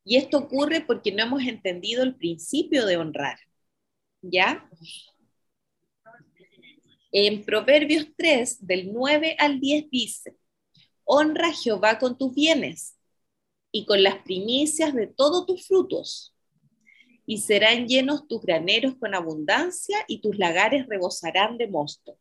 Y 0.03 0.17
esto 0.17 0.37
ocurre 0.37 0.81
porque 0.81 1.11
no 1.11 1.23
hemos 1.23 1.43
entendido 1.43 2.03
el 2.03 2.15
principio 2.15 2.85
de 2.85 2.97
honrar. 2.97 3.37
¿Ya? 4.21 4.69
En 7.11 7.43
Proverbios 7.43 8.07
3, 8.17 8.65
del 8.65 8.93
9 8.93 9.35
al 9.39 9.59
10 9.59 9.89
dice, 9.89 10.35
honra 11.03 11.47
a 11.47 11.53
Jehová 11.53 11.97
con 11.97 12.17
tus 12.17 12.33
bienes 12.35 12.97
y 13.71 13.85
con 13.85 14.03
las 14.03 14.19
primicias 14.19 14.93
de 14.93 15.07
todos 15.07 15.45
tus 15.45 15.67
frutos 15.67 16.35
y 17.25 17.37
serán 17.37 17.87
llenos 17.87 18.27
tus 18.27 18.41
graneros 18.41 18.95
con 18.95 19.13
abundancia 19.13 20.03
y 20.07 20.19
tus 20.19 20.37
lagares 20.37 20.87
rebosarán 20.87 21.57
de 21.59 21.67
mosto. 21.67 22.17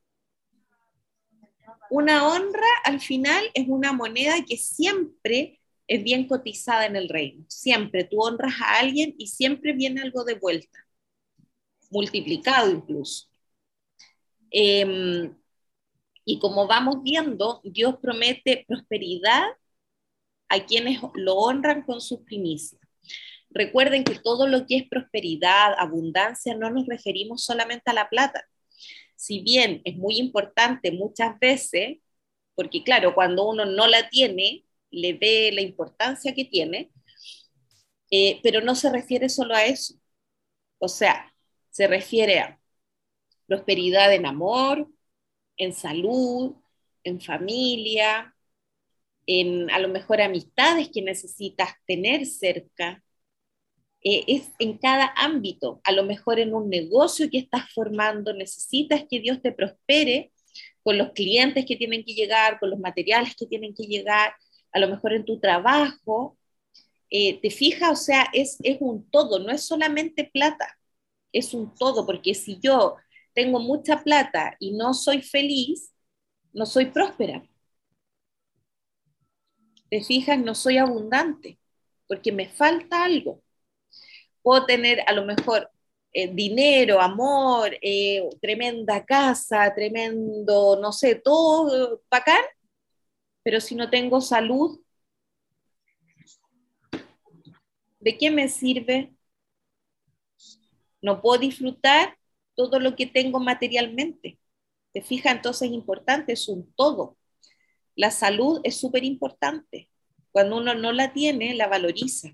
Una 1.91 2.29
honra 2.29 2.67
al 2.85 3.01
final 3.01 3.45
es 3.55 3.67
una 3.69 3.93
moneda 3.93 4.45
que 4.47 4.57
siempre 4.57 5.61
es 5.87 6.05
bien 6.05 6.27
cotizada 6.29 6.87
en 6.87 6.97
el 6.97 7.09
reino. 7.09 7.45
Siempre 7.49 8.05
tú 8.05 8.21
honras 8.21 8.55
a 8.63 8.81
alguien 8.81 9.15
y 9.19 9.29
siempre 9.29 9.73
viene 9.73 10.03
algo 10.03 10.25
de 10.25 10.35
vuelta, 10.35 10.79
multiplicado 11.91 12.71
incluso. 12.71 13.27
Em, 14.51 15.35
y 16.25 16.39
como 16.39 16.67
vamos 16.67 17.03
viendo, 17.03 17.61
Dios 17.65 17.97
promete 18.03 18.65
prosperidad 18.69 19.47
a 20.49 20.65
quienes 20.67 21.01
lo 21.15 21.35
honran 21.37 21.83
con 21.83 22.01
sus 22.01 22.21
primicias. 22.21 22.81
Recuerden 23.51 24.05
que 24.05 24.19
todo 24.19 24.47
lo 24.47 24.67
que 24.67 24.77
es 24.77 24.89
prosperidad, 24.89 25.75
abundancia, 25.79 26.55
no 26.55 26.71
nos 26.71 26.87
referimos 26.87 27.45
solamente 27.45 27.91
a 27.91 27.95
la 27.95 28.09
plata. 28.09 28.45
Si 29.19 29.41
bien 29.43 29.83
es 29.85 29.97
muy 29.97 30.19
importante 30.19 30.93
muchas 30.93 31.39
veces, 31.41 31.99
porque 32.55 32.85
claro, 32.85 33.15
cuando 33.15 33.49
uno 33.51 33.67
no 33.67 33.89
la 33.89 34.09
tiene, 34.11 34.65
le 34.91 35.15
ve 35.15 35.51
la 35.53 35.63
importancia 35.63 36.35
que 36.35 36.45
tiene, 36.45 36.93
eh, 38.11 38.41
pero 38.43 38.61
no 38.61 38.75
se 38.75 38.91
refiere 38.91 39.29
solo 39.29 39.55
a 39.55 39.65
eso. 39.65 39.95
O 40.79 40.89
sea, 40.89 41.33
se 41.71 41.87
refiere 41.89 42.41
a 42.41 42.61
prosperidad 43.47 44.15
en 44.15 44.27
amor, 44.27 44.89
en 45.57 45.73
salud, 45.75 46.57
en 47.05 47.21
familia, 47.21 48.35
en 49.27 49.71
a 49.71 49.79
lo 49.81 49.89
mejor 49.89 50.21
amistades 50.23 50.91
que 50.93 51.03
necesitas 51.03 51.71
tener 51.87 52.27
cerca, 52.27 53.03
eh, 54.03 54.25
es 54.29 54.53
en 54.59 54.79
cada 54.79 55.13
ámbito. 55.17 55.81
A 55.85 55.93
lo 55.93 56.05
mejor 56.05 56.39
en 56.39 56.55
un 56.55 56.71
negocio 56.71 57.29
que 57.31 57.39
estás 57.39 57.73
formando 57.73 58.33
necesitas 58.33 59.05
que 59.11 59.21
Dios 59.21 59.43
te 59.43 59.53
prospere 59.53 60.33
con 60.83 60.99
los 60.99 61.13
clientes 61.13 61.67
que 61.67 61.77
tienen 61.77 62.05
que 62.05 62.15
llegar, 62.15 62.59
con 62.61 62.71
los 62.71 62.79
materiales 62.79 63.35
que 63.37 63.47
tienen 63.47 63.75
que 63.75 63.85
llegar, 63.85 64.35
a 64.73 64.79
lo 64.79 64.89
mejor 64.89 65.13
en 65.13 65.25
tu 65.25 65.41
trabajo. 65.41 66.39
Eh, 67.11 67.41
¿Te 67.41 67.51
fijas? 67.51 67.91
O 67.93 67.97
sea, 67.97 68.29
es, 68.33 68.59
es 68.63 68.79
un 68.81 69.09
todo, 69.11 69.39
no 69.41 69.51
es 69.51 69.63
solamente 69.65 70.25
plata, 70.33 70.79
es 71.33 71.55
un 71.55 71.75
todo, 71.75 72.07
porque 72.07 72.35
si 72.35 72.59
yo 72.61 72.97
tengo 73.35 73.61
mucha 73.61 74.03
plata 74.05 74.57
y 74.61 74.73
no 74.73 74.95
soy 74.95 75.23
feliz, 75.23 75.93
no 76.53 76.67
soy 76.67 76.87
próspera. 76.87 77.43
¿Te 79.91 80.03
fijas? 80.03 80.39
No 80.39 80.55
soy 80.55 80.79
abundante, 80.79 81.59
porque 82.07 82.33
me 82.33 82.49
falta 82.49 83.05
algo 83.05 83.43
puedo 84.43 84.67
tener 84.67 85.03
a 85.07 85.13
lo 85.13 85.25
mejor 85.25 85.71
eh, 86.13 86.29
dinero, 86.35 87.01
amor, 87.01 87.77
eh, 87.83 88.29
tremenda 88.41 89.05
casa, 89.05 89.73
tremendo, 89.75 90.79
no 90.81 90.93
sé, 90.93 91.17
todo 91.17 92.03
bacán, 92.11 92.41
pero 93.43 93.61
si 93.61 93.75
no 93.75 93.91
tengo 93.91 94.21
salud, 94.21 94.81
¿de 98.01 98.19
qué 98.19 98.31
me 98.31 98.49
sirve? 98.49 99.15
No 101.01 101.21
puedo 101.21 101.41
disfrutar 101.41 102.17
todo 102.55 102.81
lo 102.81 102.97
que 102.97 103.07
tengo 103.07 103.39
materialmente. 103.39 104.39
¿Te 104.93 105.03
fijas? 105.03 105.37
Entonces 105.37 105.69
es 105.69 105.75
importante, 105.75 106.33
es 106.33 106.49
un 106.49 106.73
todo. 106.75 107.17
La 107.95 108.11
salud 108.11 108.61
es 108.65 108.77
súper 108.79 109.05
importante. 109.05 109.89
Cuando 110.33 110.57
uno 110.57 110.75
no 110.75 110.93
la 110.93 111.13
tiene, 111.13 111.55
la 111.55 111.69
valoriza. 111.69 112.31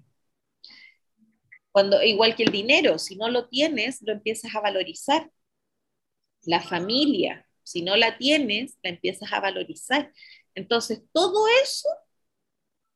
Cuando, 1.75 2.03
igual 2.03 2.37
que 2.37 2.45
el 2.45 2.53
dinero, 2.53 2.99
si 2.99 3.17
no 3.17 3.29
lo 3.31 3.49
tienes, 3.51 4.01
lo 4.03 4.15
empiezas 4.15 4.57
a 4.57 4.63
valorizar. 4.63 5.31
La 6.45 6.61
familia, 6.61 7.47
si 7.63 7.83
no 7.83 7.97
la 7.97 8.17
tienes, 8.19 8.77
la 8.83 8.91
empiezas 8.91 9.33
a 9.33 9.41
valorizar. 9.41 10.13
Entonces, 10.55 11.03
todo 11.13 11.47
eso 11.63 11.89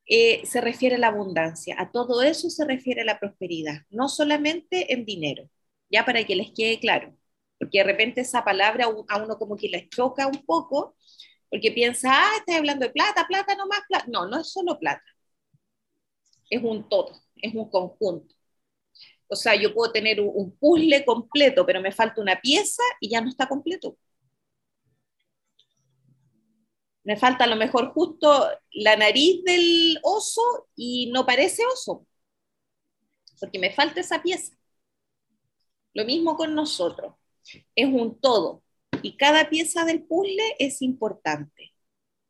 eh, 0.06 0.42
se 0.46 0.60
refiere 0.60 0.96
a 0.96 0.98
la 0.98 1.08
abundancia, 1.08 1.74
a 1.78 1.90
todo 1.92 2.22
eso 2.22 2.48
se 2.50 2.64
refiere 2.64 3.02
a 3.02 3.04
la 3.04 3.18
prosperidad, 3.20 3.82
no 3.90 4.08
solamente 4.08 4.92
en 4.94 5.04
dinero, 5.04 5.48
ya 5.90 6.04
para 6.04 6.24
que 6.24 6.34
les 6.36 6.50
quede 6.52 6.80
claro, 6.80 7.14
porque 7.58 7.78
de 7.78 7.84
repente 7.84 8.20
esa 8.22 8.44
palabra 8.44 8.86
a 9.08 9.18
uno 9.22 9.38
como 9.38 9.56
que 9.56 9.68
les 9.68 9.88
choca 9.90 10.26
un 10.26 10.44
poco, 10.46 10.96
porque 11.50 11.72
piensa, 11.72 12.10
ah, 12.12 12.30
estás 12.38 12.56
hablando 12.56 12.86
de 12.86 12.92
plata, 12.92 13.26
plata, 13.28 13.56
no 13.56 13.66
más 13.66 13.80
plata. 13.88 14.06
No, 14.08 14.26
no 14.28 14.40
es 14.40 14.52
solo 14.52 14.78
plata, 14.78 15.02
es 16.50 16.62
un 16.62 16.86
todo, 16.90 17.12
es 17.36 17.54
un 17.54 17.70
conjunto. 17.70 18.34
O 19.28 19.36
sea, 19.36 19.54
yo 19.54 19.74
puedo 19.74 19.92
tener 19.92 20.20
un 20.20 20.56
puzzle 20.56 21.04
completo, 21.04 21.66
pero 21.66 21.80
me 21.80 21.92
falta 21.92 22.20
una 22.20 22.40
pieza 22.40 22.82
y 23.00 23.10
ya 23.10 23.20
no 23.20 23.28
está 23.28 23.48
completo 23.48 23.96
me 27.08 27.16
falta 27.16 27.44
a 27.44 27.46
lo 27.46 27.56
mejor 27.56 27.94
justo 27.94 28.46
la 28.70 28.94
nariz 28.94 29.42
del 29.42 29.98
oso 30.02 30.68
y 30.76 31.10
no 31.10 31.24
parece 31.24 31.64
oso, 31.64 32.06
porque 33.40 33.58
me 33.58 33.72
falta 33.72 34.02
esa 34.02 34.20
pieza. 34.22 34.54
Lo 35.94 36.04
mismo 36.04 36.36
con 36.36 36.54
nosotros, 36.54 37.14
es 37.74 37.86
un 37.86 38.20
todo 38.20 38.62
y 39.02 39.16
cada 39.16 39.48
pieza 39.48 39.86
del 39.86 40.02
puzzle 40.02 40.54
es 40.58 40.82
importante. 40.82 41.72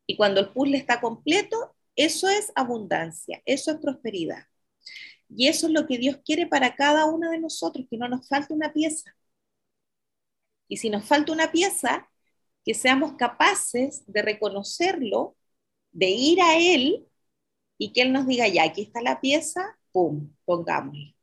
Y 0.07 0.15
cuando 0.15 0.39
el 0.39 0.53
puzzle 0.53 0.77
está 0.77 1.01
completo, 1.01 1.75
eso 1.97 2.29
es 2.29 2.49
abundancia, 2.55 3.41
eso 3.45 3.71
es 3.71 3.79
prosperidad. 3.79 4.45
Y 5.29 5.47
eso 5.47 5.67
es 5.67 5.73
lo 5.73 5.85
que 5.85 5.97
Dios 5.97 6.17
quiere 6.25 6.47
para 6.47 6.75
cada 6.75 7.05
uno 7.05 7.29
de 7.31 7.39
nosotros, 7.39 7.85
que 7.89 7.97
no 7.97 8.07
nos 8.09 8.27
falte 8.27 8.53
una 8.53 8.73
pieza. 8.73 9.15
Y 10.67 10.77
si 10.77 10.89
nos 10.89 11.05
falta 11.05 11.31
una 11.31 11.51
pieza, 11.51 12.09
que 12.65 12.73
seamos 12.73 13.13
capaces 13.13 14.03
de 14.07 14.21
reconocerlo, 14.21 15.35
de 15.91 16.09
ir 16.09 16.41
a 16.41 16.57
Él 16.57 17.07
y 17.77 17.93
que 17.93 18.01
Él 18.03 18.13
nos 18.13 18.27
diga, 18.27 18.47
ya, 18.47 18.63
aquí 18.63 18.83
está 18.83 19.01
la 19.01 19.21
pieza, 19.21 19.77
¡pum!, 19.91 20.33
pongámosla. 20.45 21.13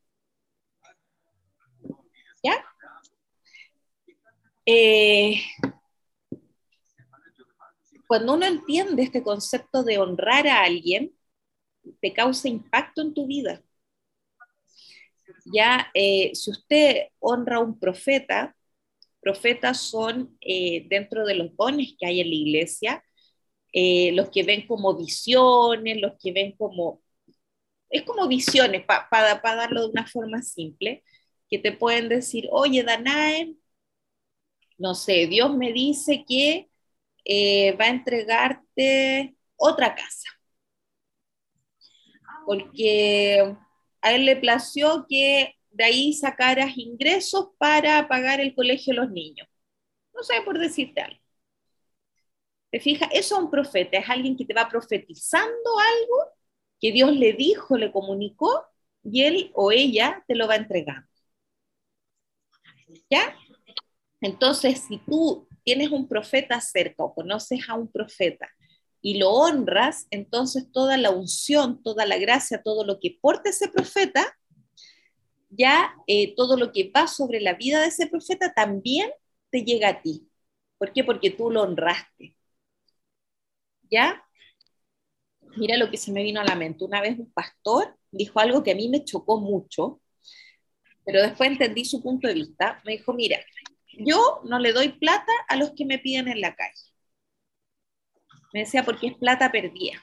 ¿Ya? 2.42 2.64
Eh, 4.64 5.40
cuando 8.06 8.34
uno 8.34 8.46
entiende 8.46 9.02
este 9.02 9.22
concepto 9.22 9.82
de 9.82 9.98
honrar 9.98 10.46
a 10.48 10.62
alguien, 10.62 11.12
te 12.00 12.12
causa 12.12 12.48
impacto 12.48 13.02
en 13.02 13.14
tu 13.14 13.26
vida. 13.26 13.62
Ya, 15.52 15.88
eh, 15.94 16.32
si 16.34 16.50
usted 16.50 17.08
honra 17.20 17.56
a 17.56 17.60
un 17.60 17.78
profeta, 17.78 18.56
profetas 19.20 19.80
son, 19.80 20.36
eh, 20.40 20.86
dentro 20.88 21.26
de 21.26 21.34
los 21.36 21.56
dones 21.56 21.94
que 21.98 22.06
hay 22.06 22.20
en 22.20 22.30
la 22.30 22.34
iglesia, 22.36 23.04
eh, 23.72 24.12
los 24.14 24.30
que 24.30 24.44
ven 24.44 24.66
como 24.66 24.96
visiones, 24.96 25.98
los 26.00 26.14
que 26.22 26.32
ven 26.32 26.52
como, 26.56 27.02
es 27.90 28.02
como 28.04 28.28
visiones, 28.28 28.84
para 28.86 29.40
darlo 29.56 29.82
de 29.82 29.88
una 29.90 30.06
forma 30.06 30.42
simple, 30.42 31.04
que 31.50 31.58
te 31.58 31.72
pueden 31.72 32.08
decir, 32.10 32.48
oye, 32.52 32.82
Danae, 32.84 33.56
no 34.78 34.94
sé, 34.94 35.26
Dios 35.26 35.54
me 35.56 35.72
dice 35.72 36.24
que 36.28 36.68
va 37.80 37.86
a 37.86 37.88
entregarte 37.88 39.36
otra 39.56 39.94
casa. 39.94 40.28
Porque 42.46 43.56
a 44.06 44.14
él 44.14 44.24
le 44.24 44.36
plació 44.36 45.04
que 45.08 45.56
de 45.70 45.84
ahí 45.84 46.12
sacaras 46.12 46.78
ingresos 46.78 47.48
para 47.58 48.06
pagar 48.06 48.40
el 48.40 48.54
colegio 48.54 48.94
de 48.94 49.00
los 49.00 49.10
niños. 49.10 49.48
No 50.14 50.22
sé, 50.22 50.34
por 50.44 50.58
decirte 50.58 51.00
algo. 51.00 51.20
¿Te 52.70 52.78
fijas? 52.78 53.08
Eso 53.12 53.36
es 53.36 53.42
un 53.42 53.50
profeta, 53.50 53.98
es 53.98 54.08
alguien 54.08 54.36
que 54.36 54.44
te 54.44 54.54
va 54.54 54.68
profetizando 54.68 55.70
algo 55.78 56.32
que 56.80 56.92
Dios 56.92 57.12
le 57.12 57.32
dijo, 57.32 57.76
le 57.76 57.90
comunicó, 57.90 58.64
y 59.02 59.24
él 59.24 59.50
o 59.54 59.72
ella 59.72 60.22
te 60.28 60.36
lo 60.36 60.46
va 60.46 60.56
entregando. 60.56 61.08
¿Ya? 63.10 63.36
Entonces, 64.20 64.84
si 64.88 64.98
tú 64.98 65.48
tienes 65.64 65.90
un 65.90 66.06
profeta 66.06 66.60
cerca 66.60 67.02
o 67.02 67.14
conoces 67.14 67.68
a 67.68 67.74
un 67.74 67.90
profeta 67.90 68.48
y 69.06 69.18
lo 69.18 69.30
honras, 69.30 70.08
entonces 70.10 70.72
toda 70.72 70.96
la 70.96 71.12
unción, 71.12 71.80
toda 71.84 72.06
la 72.06 72.18
gracia, 72.18 72.60
todo 72.64 72.84
lo 72.84 72.98
que 72.98 73.16
porte 73.22 73.50
ese 73.50 73.68
profeta, 73.68 74.36
ya 75.48 75.94
eh, 76.08 76.34
todo 76.34 76.56
lo 76.56 76.72
que 76.72 76.90
va 76.90 77.06
sobre 77.06 77.40
la 77.40 77.54
vida 77.54 77.80
de 77.80 77.86
ese 77.86 78.08
profeta 78.08 78.52
también 78.52 79.12
te 79.50 79.62
llega 79.62 79.90
a 79.90 80.02
ti. 80.02 80.28
¿Por 80.76 80.92
qué? 80.92 81.04
Porque 81.04 81.30
tú 81.30 81.52
lo 81.52 81.62
honraste. 81.62 82.36
¿Ya? 83.88 84.24
Mira 85.56 85.76
lo 85.76 85.88
que 85.88 85.98
se 85.98 86.10
me 86.10 86.24
vino 86.24 86.40
a 86.40 86.44
la 86.44 86.56
mente. 86.56 86.84
Una 86.84 87.00
vez 87.00 87.16
un 87.16 87.30
pastor 87.30 87.96
dijo 88.10 88.40
algo 88.40 88.64
que 88.64 88.72
a 88.72 88.74
mí 88.74 88.88
me 88.88 89.04
chocó 89.04 89.38
mucho, 89.40 90.00
pero 91.04 91.22
después 91.22 91.48
entendí 91.48 91.84
su 91.84 92.02
punto 92.02 92.26
de 92.26 92.34
vista. 92.34 92.82
Me 92.84 92.96
dijo, 92.96 93.12
mira, 93.12 93.38
yo 94.00 94.40
no 94.42 94.58
le 94.58 94.72
doy 94.72 94.88
plata 94.98 95.32
a 95.46 95.54
los 95.54 95.74
que 95.76 95.84
me 95.84 96.00
piden 96.00 96.26
en 96.26 96.40
la 96.40 96.56
calle. 96.56 96.95
Me 98.56 98.60
decía, 98.60 98.86
porque 98.86 99.08
es 99.08 99.14
plata 99.18 99.52
perdida. 99.52 100.02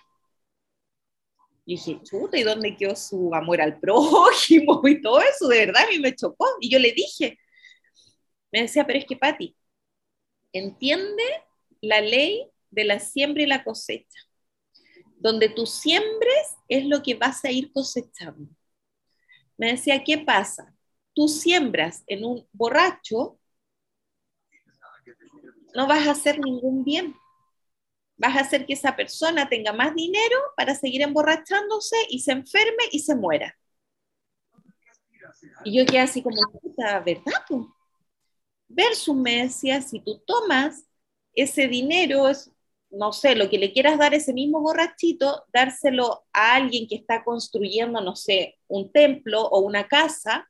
Y 1.66 1.74
dije, 1.74 2.00
chuta, 2.04 2.38
¿y 2.38 2.44
dónde 2.44 2.78
quedó 2.78 2.96
su 2.96 3.34
amor 3.34 3.60
al 3.60 3.80
prójimo 3.80 4.80
y 4.88 5.02
todo 5.02 5.20
eso? 5.22 5.48
De 5.48 5.66
verdad, 5.66 5.86
a 5.88 5.90
mí 5.90 5.98
me 5.98 6.16
chocó. 6.16 6.46
Y 6.62 6.70
yo 6.70 6.78
le 6.78 6.92
dije, 6.92 7.40
me 8.52 8.62
decía, 8.62 8.86
pero 8.86 9.00
es 9.00 9.06
que, 9.08 9.18
Pati, 9.18 9.58
entiende 10.52 11.24
la 11.82 12.00
ley 12.00 12.48
de 12.70 12.84
la 12.84 13.00
siembra 13.00 13.42
y 13.42 13.48
la 13.48 13.64
cosecha. 13.64 14.20
Donde 15.16 15.50
tú 15.50 15.66
siembres 15.66 16.56
es 16.68 16.86
lo 16.86 17.02
que 17.02 17.16
vas 17.16 17.44
a 17.46 17.52
ir 17.52 17.74
cosechando. 17.74 18.52
Me 19.58 19.72
decía, 19.72 20.04
¿qué 20.04 20.20
pasa? 20.20 20.76
Tú 21.16 21.28
siembras 21.28 22.04
en 22.06 22.24
un 22.24 22.48
borracho, 22.52 23.40
no 25.74 25.88
vas 25.88 26.08
a 26.08 26.12
hacer 26.12 26.40
ningún 26.40 26.84
bien 26.84 27.16
vas 28.24 28.38
a 28.38 28.40
hacer 28.40 28.66
que 28.66 28.74
esa 28.74 28.96
persona 28.96 29.50
tenga 29.50 29.74
más 29.74 29.94
dinero 29.94 30.38
para 30.56 30.76
seguir 30.76 31.02
emborrachándose 31.02 31.98
y 32.10 32.20
se 32.20 32.32
enferme 32.32 32.84
y 32.92 33.00
se 33.00 33.16
muera. 33.16 33.54
Y 35.66 35.78
yo 35.78 35.86
quedé 35.86 36.00
así 36.00 36.22
como, 36.22 36.38
¿verdad? 37.06 37.46
Versus 38.70 39.16
me 39.16 39.44
decía, 39.44 39.82
si 39.82 40.00
tú 40.00 40.24
tomas 40.26 40.86
ese 41.36 41.68
dinero, 41.68 42.30
es, 42.30 42.50
no 42.90 43.12
sé, 43.12 43.36
lo 43.36 43.50
que 43.50 43.58
le 43.58 43.74
quieras 43.74 43.98
dar 43.98 44.14
ese 44.14 44.32
mismo 44.32 44.62
borrachito, 44.62 45.44
dárselo 45.52 46.24
a 46.32 46.56
alguien 46.56 46.88
que 46.88 46.96
está 46.96 47.26
construyendo, 47.26 48.00
no 48.00 48.16
sé, 48.16 48.58
un 48.70 48.90
templo 48.90 49.42
o 49.42 49.60
una 49.60 49.90
casa, 49.90 50.50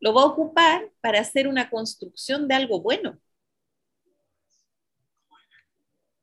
lo 0.00 0.14
va 0.14 0.22
a 0.22 0.26
ocupar 0.26 0.90
para 1.02 1.20
hacer 1.20 1.48
una 1.48 1.68
construcción 1.68 2.48
de 2.48 2.54
algo 2.54 2.80
bueno. 2.80 3.18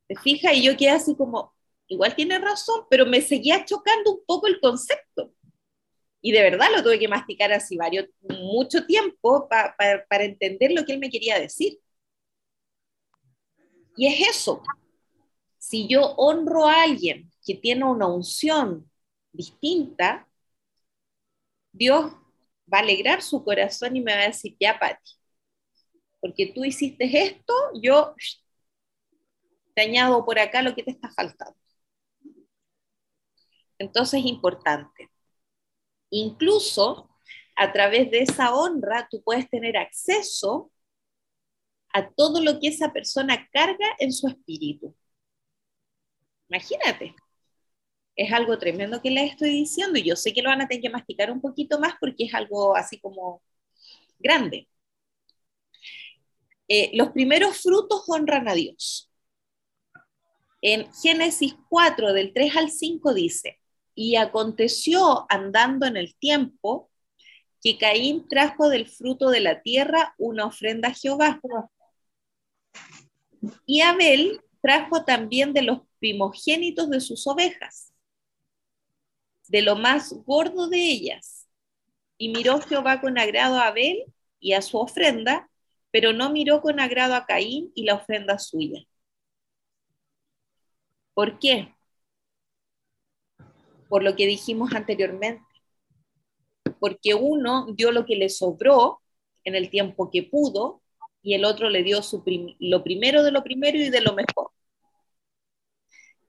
¿Te 0.08 0.16
fijas? 0.16 0.54
Y 0.56 0.64
yo 0.64 0.78
quedé 0.78 0.92
así 0.92 1.16
como, 1.16 1.54
igual 1.88 2.16
tiene 2.16 2.40
razón, 2.40 2.86
pero 2.90 3.06
me 3.06 3.22
seguía 3.22 3.66
chocando 3.66 4.14
un 4.14 4.26
poco 4.26 4.48
el 4.48 4.60
concepto. 4.60 5.32
Y 6.22 6.32
de 6.32 6.42
verdad 6.42 6.68
lo 6.76 6.84
tuve 6.84 7.00
que 7.00 7.08
masticar 7.08 7.54
así 7.54 7.78
varios, 7.78 8.08
mucho 8.22 8.86
tiempo 8.86 9.48
para 9.48 10.24
entender 10.24 10.72
lo 10.72 10.86
que 10.86 10.94
él 10.94 11.00
me 11.00 11.10
quería 11.10 11.40
decir. 11.40 11.80
Y 13.96 14.08
es 14.08 14.30
eso. 14.30 14.62
Si 15.58 15.88
yo 15.88 16.02
honro 16.18 16.68
a 16.68 16.84
alguien 16.84 17.32
que 17.46 17.56
tiene 17.56 17.86
una 17.86 18.08
unción 18.08 18.90
distinta, 19.32 20.28
Dios 21.72 22.12
va 22.72 22.80
a 22.80 22.82
alegrar 22.82 23.22
su 23.22 23.44
corazón 23.44 23.96
y 23.96 24.02
me 24.02 24.16
va 24.16 24.22
a 24.22 24.28
decir, 24.28 24.56
ya, 24.60 24.80
Pati, 24.80 25.12
porque 26.20 26.52
tú 26.54 26.66
hiciste 26.66 27.06
esto, 27.24 27.54
yo 27.82 28.16
te 29.76 29.84
añado 29.84 30.26
por 30.26 30.40
acá 30.40 30.62
lo 30.64 30.74
que 30.76 30.84
te 30.84 30.92
está 30.92 31.12
faltando. 31.12 31.58
Entonces 33.80 34.20
es 34.22 34.26
importante. 34.26 35.10
Incluso 36.10 37.10
a 37.56 37.72
través 37.72 38.12
de 38.12 38.20
esa 38.20 38.54
honra 38.56 39.08
tú 39.10 39.22
puedes 39.24 39.50
tener 39.50 39.78
acceso 39.78 40.72
a 41.94 42.10
todo 42.12 42.42
lo 42.42 42.60
que 42.60 42.68
esa 42.68 42.92
persona 42.94 43.48
carga 43.52 43.88
en 44.00 44.12
su 44.12 44.28
espíritu. 44.28 44.96
Imagínate. 46.50 47.16
Es 48.16 48.32
algo 48.34 48.58
tremendo 48.60 49.02
que 49.02 49.12
les 49.12 49.32
estoy 49.32 49.50
diciendo 49.52 50.00
y 50.00 50.04
yo 50.04 50.16
sé 50.16 50.34
que 50.34 50.42
lo 50.42 50.50
van 50.50 50.62
a 50.62 50.68
tener 50.68 50.82
que 50.82 50.90
masticar 50.90 51.32
un 51.32 51.42
poquito 51.42 51.80
más 51.80 51.96
porque 52.00 52.26
es 52.26 52.34
algo 52.34 52.76
así 52.76 53.00
como 53.00 53.42
grande. 54.20 54.68
Eh, 56.68 56.92
los 56.94 57.10
primeros 57.12 57.62
frutos 57.62 58.04
honran 58.08 58.48
a 58.48 58.54
Dios. 58.54 59.10
En 60.68 60.92
Génesis 60.92 61.56
4, 61.70 62.12
del 62.12 62.34
3 62.34 62.58
al 62.58 62.72
5 62.72 63.14
dice, 63.14 63.60
y 63.94 64.16
aconteció 64.16 65.28
andando 65.30 65.86
en 65.86 65.96
el 65.96 66.16
tiempo 66.16 66.90
que 67.62 67.78
Caín 67.78 68.28
trajo 68.28 68.68
del 68.70 68.88
fruto 68.88 69.30
de 69.30 69.42
la 69.42 69.62
tierra 69.62 70.16
una 70.18 70.48
ofrenda 70.48 70.88
a 70.88 70.94
Jehová. 70.96 71.40
Y 73.68 73.82
Abel 73.82 74.42
trajo 74.60 75.06
también 75.06 75.54
de 75.54 75.62
los 75.62 75.82
primogénitos 76.00 76.90
de 76.90 77.00
sus 77.00 77.28
ovejas, 77.28 77.94
de 79.48 79.62
lo 79.62 79.76
más 79.76 80.14
gordo 80.26 80.68
de 80.68 80.80
ellas. 80.80 81.48
Y 82.18 82.30
miró 82.30 82.60
Jehová 82.60 83.02
con 83.02 83.20
agrado 83.20 83.60
a 83.60 83.68
Abel 83.68 84.06
y 84.40 84.54
a 84.54 84.64
su 84.64 84.80
ofrenda, 84.80 85.48
pero 85.92 86.12
no 86.12 86.32
miró 86.32 86.64
con 86.64 86.80
agrado 86.80 87.14
a 87.14 87.28
Caín 87.28 87.72
y 87.76 87.84
la 87.84 87.94
ofrenda 87.94 88.40
suya. 88.40 88.84
¿Por 91.16 91.40
qué? 91.40 91.74
Por 93.90 94.04
lo 94.04 94.16
que 94.16 94.28
dijimos 94.28 94.74
anteriormente. 94.74 95.44
Porque 96.80 97.16
uno 97.16 97.68
dio 97.74 97.92
lo 97.92 98.06
que 98.06 98.16
le 98.18 98.30
sobró 98.30 99.02
en 99.44 99.56
el 99.56 99.70
tiempo 99.70 100.12
que 100.12 100.24
pudo 100.24 100.82
y 101.22 101.34
el 101.34 101.46
otro 101.46 101.70
le 101.70 101.84
dio 101.84 102.02
lo 102.60 102.84
primero 102.84 103.24
de 103.24 103.32
lo 103.32 103.44
primero 103.44 103.78
y 103.78 103.90
de 103.90 104.02
lo 104.02 104.14
mejor. 104.14 104.52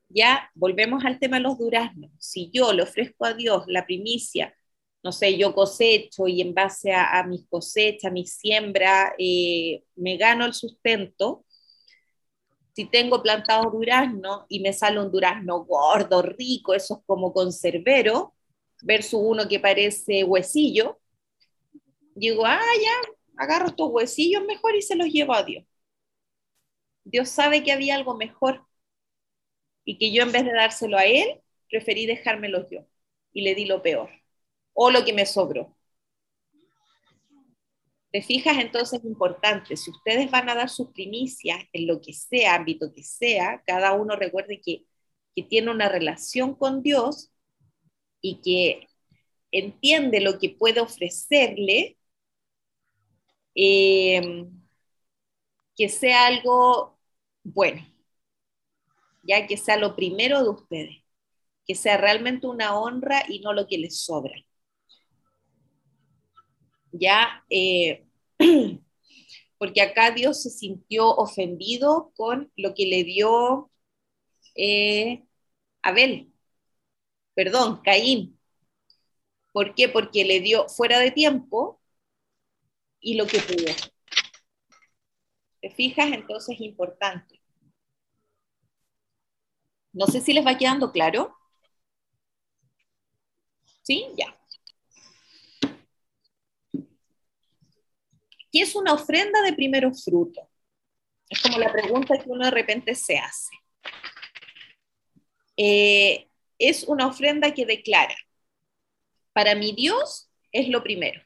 Ya 0.08 0.50
volvemos 0.54 1.04
al 1.04 1.18
tema 1.18 1.38
de 1.38 1.42
los 1.42 1.58
duraznos. 1.58 2.12
Si 2.18 2.50
yo 2.52 2.72
le 2.72 2.82
ofrezco 2.82 3.26
a 3.26 3.34
Dios 3.34 3.64
la 3.66 3.84
primicia, 3.86 4.54
no 5.02 5.12
sé, 5.12 5.36
yo 5.36 5.54
cosecho 5.54 6.28
y 6.28 6.40
en 6.40 6.54
base 6.54 6.92
a, 6.92 7.24
mis 7.24 7.46
cosechas, 7.48 8.12
mi 8.12 8.26
siembra, 8.26 9.14
eh, 9.18 9.82
me 9.96 10.16
gano 10.16 10.44
el 10.44 10.54
sustento, 10.54 11.44
si 12.76 12.84
tengo 12.84 13.22
plantado 13.22 13.70
durazno 13.70 14.44
y 14.50 14.60
me 14.60 14.74
sale 14.74 15.00
un 15.00 15.10
durazno 15.10 15.64
gordo, 15.64 16.20
rico, 16.20 16.74
eso 16.74 16.98
es 16.98 17.00
como 17.06 17.32
conservero, 17.32 18.34
versus 18.82 19.18
uno 19.22 19.48
que 19.48 19.58
parece 19.58 20.24
huesillo, 20.24 20.98
digo, 22.14 22.44
ah, 22.44 22.60
ya, 22.82 22.92
agarro 23.38 23.68
estos 23.68 23.88
huesillos 23.90 24.44
mejor 24.44 24.76
y 24.76 24.82
se 24.82 24.94
los 24.94 25.08
llevo 25.08 25.32
a 25.32 25.42
Dios. 25.42 25.64
Dios 27.04 27.30
sabe 27.30 27.64
que 27.64 27.72
había 27.72 27.94
algo 27.94 28.14
mejor 28.14 28.66
y 29.84 29.96
que 29.98 30.12
yo 30.12 30.22
en 30.22 30.32
vez 30.32 30.44
de 30.44 30.52
dárselo 30.52 30.98
a 30.98 31.06
Él, 31.06 31.40
preferí 31.70 32.04
dejármelo 32.04 32.68
yo 32.68 32.86
y 33.32 33.40
le 33.42 33.54
di 33.54 33.64
lo 33.64 33.80
peor 33.82 34.10
o 34.74 34.90
lo 34.90 35.02
que 35.04 35.14
me 35.14 35.24
sobró. 35.24 35.75
¿Te 38.12 38.22
fijas? 38.22 38.58
Entonces 38.58 39.00
es 39.00 39.04
importante, 39.04 39.76
si 39.76 39.90
ustedes 39.90 40.30
van 40.30 40.48
a 40.48 40.54
dar 40.54 40.70
sus 40.70 40.88
primicias 40.92 41.58
en 41.72 41.86
lo 41.86 42.00
que 42.00 42.12
sea, 42.14 42.54
ámbito 42.54 42.92
que 42.94 43.02
sea, 43.02 43.62
cada 43.66 43.92
uno 43.92 44.16
recuerde 44.16 44.60
que, 44.64 44.84
que 45.34 45.42
tiene 45.42 45.70
una 45.70 45.88
relación 45.88 46.54
con 46.54 46.82
Dios 46.82 47.30
y 48.20 48.40
que 48.42 48.88
entiende 49.52 50.20
lo 50.20 50.38
que 50.38 50.50
puede 50.50 50.80
ofrecerle 50.80 51.98
eh, 53.54 54.46
que 55.76 55.88
sea 55.88 56.26
algo 56.26 56.98
bueno, 57.44 57.86
ya 59.22 59.46
que 59.46 59.56
sea 59.56 59.76
lo 59.76 59.94
primero 59.96 60.42
de 60.42 60.48
ustedes, 60.50 60.96
que 61.66 61.74
sea 61.74 61.96
realmente 61.98 62.46
una 62.46 62.78
honra 62.78 63.24
y 63.28 63.40
no 63.40 63.52
lo 63.52 63.66
que 63.66 63.78
les 63.78 64.00
sobra. 64.04 64.34
Ya, 66.92 67.44
eh, 67.50 68.04
porque 69.58 69.82
acá 69.82 70.10
Dios 70.12 70.42
se 70.42 70.50
sintió 70.50 71.08
ofendido 71.10 72.12
con 72.16 72.52
lo 72.56 72.74
que 72.74 72.86
le 72.86 73.04
dio 73.04 73.70
eh, 74.56 75.24
Abel, 75.82 76.32
perdón, 77.34 77.80
Caín. 77.84 78.36
¿Por 79.52 79.74
qué? 79.74 79.88
Porque 79.88 80.24
le 80.24 80.40
dio 80.40 80.68
fuera 80.68 81.00
de 81.00 81.10
tiempo 81.10 81.80
y 83.00 83.14
lo 83.14 83.26
que 83.26 83.38
pudo. 83.40 83.72
¿Te 85.60 85.68
fijas? 85.70 86.12
Entonces 86.12 86.54
es 86.54 86.62
importante. 86.62 87.42
No 89.92 90.06
sé 90.06 90.20
si 90.20 90.32
les 90.32 90.46
va 90.46 90.56
quedando 90.56 90.92
claro. 90.92 91.34
¿Sí? 93.82 94.06
Ya. 94.18 94.34
¿Qué 98.56 98.62
es 98.62 98.74
una 98.74 98.94
ofrenda 98.94 99.42
de 99.42 99.52
primeros 99.52 100.02
frutos? 100.02 100.48
Es 101.28 101.42
como 101.42 101.58
la 101.58 101.70
pregunta 101.70 102.16
que 102.16 102.30
uno 102.30 102.46
de 102.46 102.50
repente 102.50 102.94
se 102.94 103.18
hace. 103.18 103.54
Eh, 105.58 106.30
es 106.58 106.84
una 106.84 107.06
ofrenda 107.06 107.52
que 107.52 107.66
declara, 107.66 108.16
para 109.34 109.54
mi 109.54 109.72
Dios 109.72 110.30
es 110.52 110.70
lo 110.70 110.82
primero. 110.82 111.20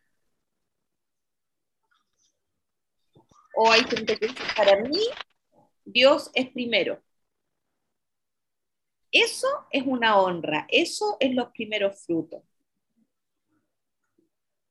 o 3.55 3.71
hay 3.71 3.83
gente 3.85 4.19
que 4.19 4.27
dice, 4.27 4.43
para 4.57 4.81
mí, 4.81 4.99
Dios 5.85 6.33
es 6.35 6.51
primero. 6.51 7.01
Eso 9.13 9.47
es 9.71 9.85
una 9.87 10.21
honra, 10.21 10.67
eso 10.69 11.17
es 11.21 11.33
los 11.33 11.51
primeros 11.53 12.05
frutos. 12.05 12.43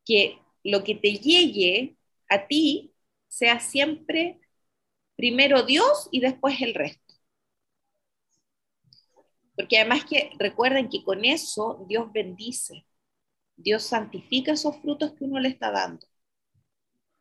Que 0.03 0.39
lo 0.65 0.83
que 0.83 0.95
te 0.95 1.13
llegue 1.13 1.95
a 2.29 2.47
ti 2.47 2.93
sea 3.27 3.59
siempre 3.59 4.39
primero 5.15 5.63
Dios 5.63 6.09
y 6.11 6.21
después 6.21 6.61
el 6.61 6.73
resto. 6.75 7.15
Porque 9.55 9.77
además 9.77 10.05
que 10.05 10.31
recuerden 10.39 10.89
que 10.89 11.03
con 11.03 11.25
eso 11.25 11.85
Dios 11.87 12.11
bendice, 12.13 12.85
Dios 13.57 13.83
santifica 13.83 14.53
esos 14.53 14.77
frutos 14.81 15.13
que 15.13 15.25
uno 15.25 15.39
le 15.39 15.49
está 15.49 15.71
dando. 15.71 16.07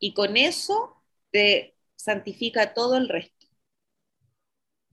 Y 0.01 0.15
con 0.15 0.37
eso 0.37 0.97
te 1.31 1.77
santifica 1.97 2.75
todo 2.75 2.97
el 2.97 3.09
resto. 3.09 3.47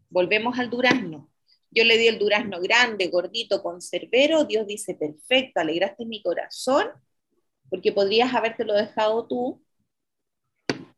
Volvemos 0.09 0.57
al 0.59 0.69
durazno. 0.69 1.29
Yo 1.71 1.83
le 1.83 1.97
di 1.97 2.07
el 2.07 2.19
durazno 2.19 2.61
grande, 2.61 3.07
gordito, 3.09 3.61
conservero. 3.61 4.45
Dios 4.45 4.65
dice, 4.67 4.95
perfecto, 4.95 5.59
alegraste 5.59 6.05
mi 6.05 6.21
corazón, 6.23 6.87
porque 7.69 7.91
podrías 7.91 8.33
habértelo 8.33 8.73
dejado 8.75 9.27
tú. 9.27 9.64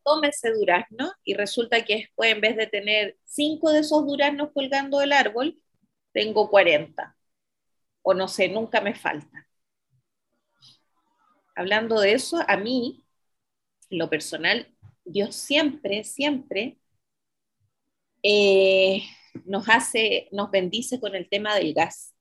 Toma 0.08 0.28
ese 0.30 0.52
durazno 0.54 1.12
y 1.26 1.34
resulta 1.34 1.84
que 1.84 1.98
después, 1.98 2.32
en 2.32 2.40
vez 2.40 2.56
de 2.56 2.66
tener 2.68 3.18
cinco 3.26 3.72
de 3.72 3.80
esos 3.80 4.08
duraznos 4.08 4.52
colgando 4.54 5.00
del 5.00 5.12
árbol, 5.12 5.60
tengo 6.14 6.50
40. 6.50 7.18
O 8.04 8.14
no 8.14 8.30
sé, 8.30 8.48
nunca 8.48 8.80
me 8.80 8.96
falta. 8.96 9.46
Hablando 11.58 12.00
de 12.00 12.14
eso, 12.14 12.38
a 12.48 12.56
mí, 12.56 13.04
lo 13.90 14.10
personal, 14.10 14.74
Dios 15.04 15.36
siempre, 15.36 16.06
siempre 16.06 16.78
eh, 18.24 19.04
nos 19.44 19.68
hace, 19.68 20.30
nos 20.32 20.50
bendice 20.52 21.02
con 21.02 21.16
el 21.16 21.28
tema 21.28 21.54
del 21.56 21.74
gas. 21.74 22.16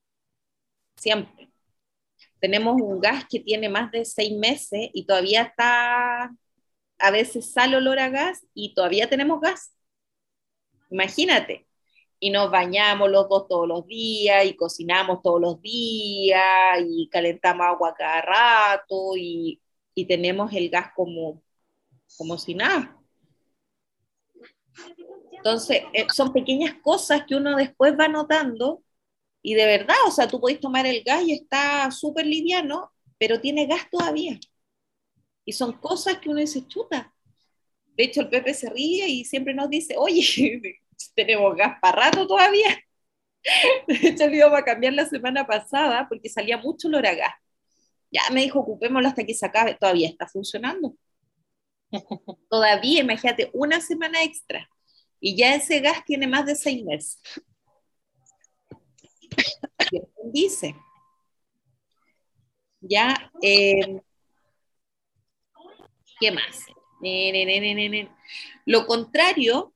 Siempre. 0.97 1.53
Tenemos 2.41 2.81
un 2.83 3.01
gas 3.01 3.27
que 3.31 3.39
tiene 3.39 3.69
más 3.69 3.93
de 3.93 4.05
seis 4.05 4.37
meses 4.37 4.91
y 4.93 5.07
todavía 5.07 5.43
está, 5.43 6.35
a 6.99 7.11
veces 7.11 7.53
sale 7.53 7.77
olor 7.77 7.99
a 7.99 8.09
gas 8.11 8.47
y 8.55 8.75
todavía 8.75 9.09
tenemos 9.09 9.41
gas. 9.41 9.73
Imagínate. 10.91 11.67
Y 12.19 12.31
nos 12.31 12.51
bañamos 12.51 13.11
los 13.11 13.29
dos 13.29 13.47
todos 13.49 13.69
los 13.69 13.87
días 13.87 14.45
y 14.47 14.57
cocinamos 14.57 15.23
todos 15.23 15.41
los 15.41 15.61
días 15.61 16.81
y 16.87 17.09
calentamos 17.11 17.67
agua 17.67 17.95
cada 17.97 18.23
rato 18.23 19.17
y, 19.17 19.61
y 19.95 20.07
tenemos 20.07 20.53
el 20.55 20.71
gas 20.71 20.91
como 20.95 21.43
como 22.17 22.39
si 22.39 22.55
nada. 22.55 22.97
Entonces, 25.33 25.83
eh, 25.93 26.07
son 26.13 26.33
pequeñas 26.33 26.75
cosas 26.83 27.23
que 27.27 27.37
uno 27.37 27.57
después 27.57 27.95
va 27.99 28.09
notando 28.09 28.83
y 29.43 29.55
de 29.55 29.67
verdad, 29.67 29.97
o 30.07 30.11
sea, 30.11 30.29
tú 30.29 30.41
podés 30.41 30.61
tomar 30.61 30.87
el 30.87 31.03
gas 31.05 31.23
y 31.25 31.33
está 31.35 31.91
súper 31.91 32.27
liviano, 32.27 32.93
pero 33.19 33.41
tiene 33.41 33.67
gas 33.67 33.89
todavía. 33.91 34.39
Y 35.47 35.53
son 35.53 35.73
cosas 35.75 36.19
que 36.19 36.29
uno 36.29 36.41
dice, 36.41 36.67
chuta. 36.67 37.15
De 37.97 38.05
hecho, 38.05 38.21
el 38.21 38.29
Pepe 38.29 38.53
se 38.53 38.69
ríe 38.69 39.09
y 39.09 39.25
siempre 39.25 39.55
nos 39.55 39.71
dice, 39.71 39.95
oye, 39.97 40.83
tenemos 41.15 41.57
gas 41.57 41.79
para 41.81 42.11
rato 42.11 42.27
todavía. 42.27 42.77
De 43.87 44.09
hecho, 44.09 44.27
le 44.27 44.37
íbamos 44.39 44.59
a 44.59 44.65
cambiar 44.65 44.93
la 44.93 45.07
semana 45.07 45.47
pasada 45.47 46.07
porque 46.09 46.29
salía 46.29 46.59
mucho 46.59 46.89
olor 46.89 47.07
a 47.07 47.15
gas. 47.15 47.35
Ya 48.11 48.23
me 48.33 48.43
dijo, 48.43 48.61
ocupémoslo 48.61 49.09
hasta 49.09 49.25
que 49.25 49.35
se 49.35 49.47
acabe. 49.47 49.75
Todavía 49.75 50.09
está 50.09 50.27
funcionando. 50.27 50.97
Todavía, 52.51 53.01
imagínate, 53.01 53.51
una 53.53 53.81
semana 53.81 54.23
extra. 54.25 54.69
Y 55.21 55.37
ya 55.37 55.55
ese 55.55 55.81
gas 55.81 56.05
tiene 56.05 56.27
más 56.27 56.45
de 56.45 56.57
seis 56.57 56.85
meses. 56.85 57.21
Dice. 60.33 60.75
Ya, 62.81 63.31
eh, 63.43 64.01
¿qué 66.21 66.31
más? 66.31 66.67
Lo 68.65 68.87
contrario, 68.87 69.75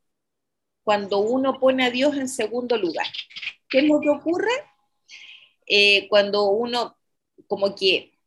cuando 0.83 1.19
uno 1.19 1.61
pone 1.61 1.85
a 1.85 1.91
Dios 1.91 2.17
en 2.17 2.29
segundo 2.29 2.77
lugar. 2.77 3.07
¿Qué 3.69 3.79
es 3.79 3.85
lo 3.85 4.01
que 4.01 4.09
ocurre? 4.09 4.51
Eh, 5.67 6.09
cuando 6.09 6.47
uno 6.51 6.97
como 7.47 7.75
que 7.75 8.19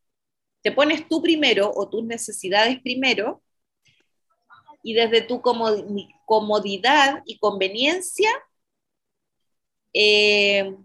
te 0.62 0.72
pones 0.72 1.08
tú 1.10 1.22
primero 1.22 1.70
o 1.74 1.90
tus 1.90 2.04
necesidades 2.04 2.80
primero 2.82 3.44
y 4.82 4.94
desde 4.94 5.22
tu 5.22 5.42
comodidad 5.42 7.22
y 7.26 7.38
conveniencia, 7.40 8.30
eh, 9.94 10.76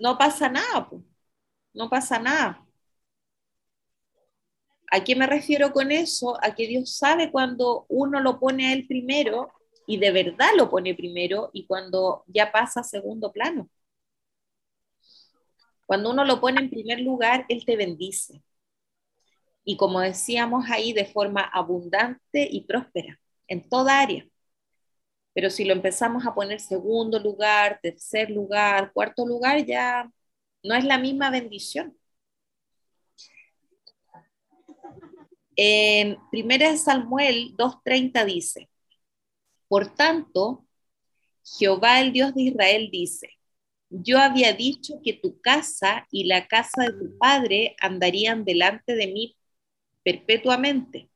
no 0.00 0.16
pasa 0.18 0.48
nada, 0.48 0.88
no 1.72 1.90
pasa 1.90 2.18
nada. 2.18 2.61
¿A 4.92 5.04
qué 5.04 5.16
me 5.16 5.26
refiero 5.26 5.72
con 5.72 5.90
eso? 5.90 6.36
A 6.44 6.54
que 6.54 6.66
Dios 6.68 6.94
sabe 6.96 7.30
cuando 7.32 7.86
uno 7.88 8.20
lo 8.20 8.38
pone 8.38 8.66
a 8.68 8.72
Él 8.74 8.86
primero 8.86 9.50
y 9.86 9.96
de 9.96 10.12
verdad 10.12 10.50
lo 10.56 10.68
pone 10.70 10.94
primero 10.94 11.50
y 11.54 11.66
cuando 11.66 12.24
ya 12.26 12.52
pasa 12.52 12.80
a 12.80 12.84
segundo 12.84 13.32
plano. 13.32 13.70
Cuando 15.86 16.10
uno 16.10 16.24
lo 16.24 16.40
pone 16.40 16.60
en 16.60 16.70
primer 16.70 17.00
lugar, 17.00 17.46
Él 17.48 17.64
te 17.64 17.76
bendice. 17.76 18.42
Y 19.64 19.76
como 19.76 20.00
decíamos 20.00 20.66
ahí, 20.70 20.92
de 20.92 21.06
forma 21.06 21.42
abundante 21.42 22.48
y 22.50 22.62
próspera, 22.62 23.18
en 23.48 23.68
toda 23.68 24.00
área. 24.00 24.26
Pero 25.34 25.50
si 25.50 25.64
lo 25.64 25.72
empezamos 25.72 26.26
a 26.26 26.34
poner 26.34 26.60
segundo 26.60 27.18
lugar, 27.18 27.80
tercer 27.82 28.30
lugar, 28.30 28.92
cuarto 28.92 29.26
lugar, 29.26 29.64
ya 29.64 30.10
no 30.62 30.74
es 30.74 30.84
la 30.84 30.98
misma 30.98 31.30
bendición. 31.30 31.96
En 35.56 36.18
1 36.32 36.76
Samuel 36.78 37.54
2.30 37.56 38.24
dice, 38.24 38.70
por 39.68 39.94
tanto, 39.94 40.66
Jehová 41.44 42.00
el 42.00 42.12
Dios 42.12 42.34
de 42.34 42.42
Israel 42.42 42.88
dice, 42.92 43.30
yo 43.90 44.18
había 44.18 44.52
dicho 44.54 45.00
que 45.04 45.12
tu 45.12 45.40
casa 45.40 46.06
y 46.10 46.24
la 46.24 46.46
casa 46.48 46.84
de 46.84 46.92
tu 46.92 47.18
padre 47.18 47.76
andarían 47.80 48.44
delante 48.44 48.94
de 48.94 49.06
mí 49.08 49.36
perpetuamente. 50.02 51.10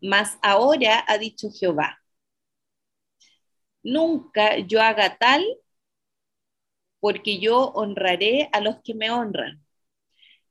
Mas 0.00 0.38
ahora 0.42 1.04
ha 1.06 1.18
dicho 1.18 1.50
Jehová, 1.50 2.00
nunca 3.82 4.58
yo 4.58 4.82
haga 4.82 5.16
tal, 5.16 5.44
porque 7.00 7.38
yo 7.38 7.70
honraré 7.74 8.48
a 8.52 8.60
los 8.60 8.76
que 8.82 8.94
me 8.94 9.10
honran, 9.10 9.63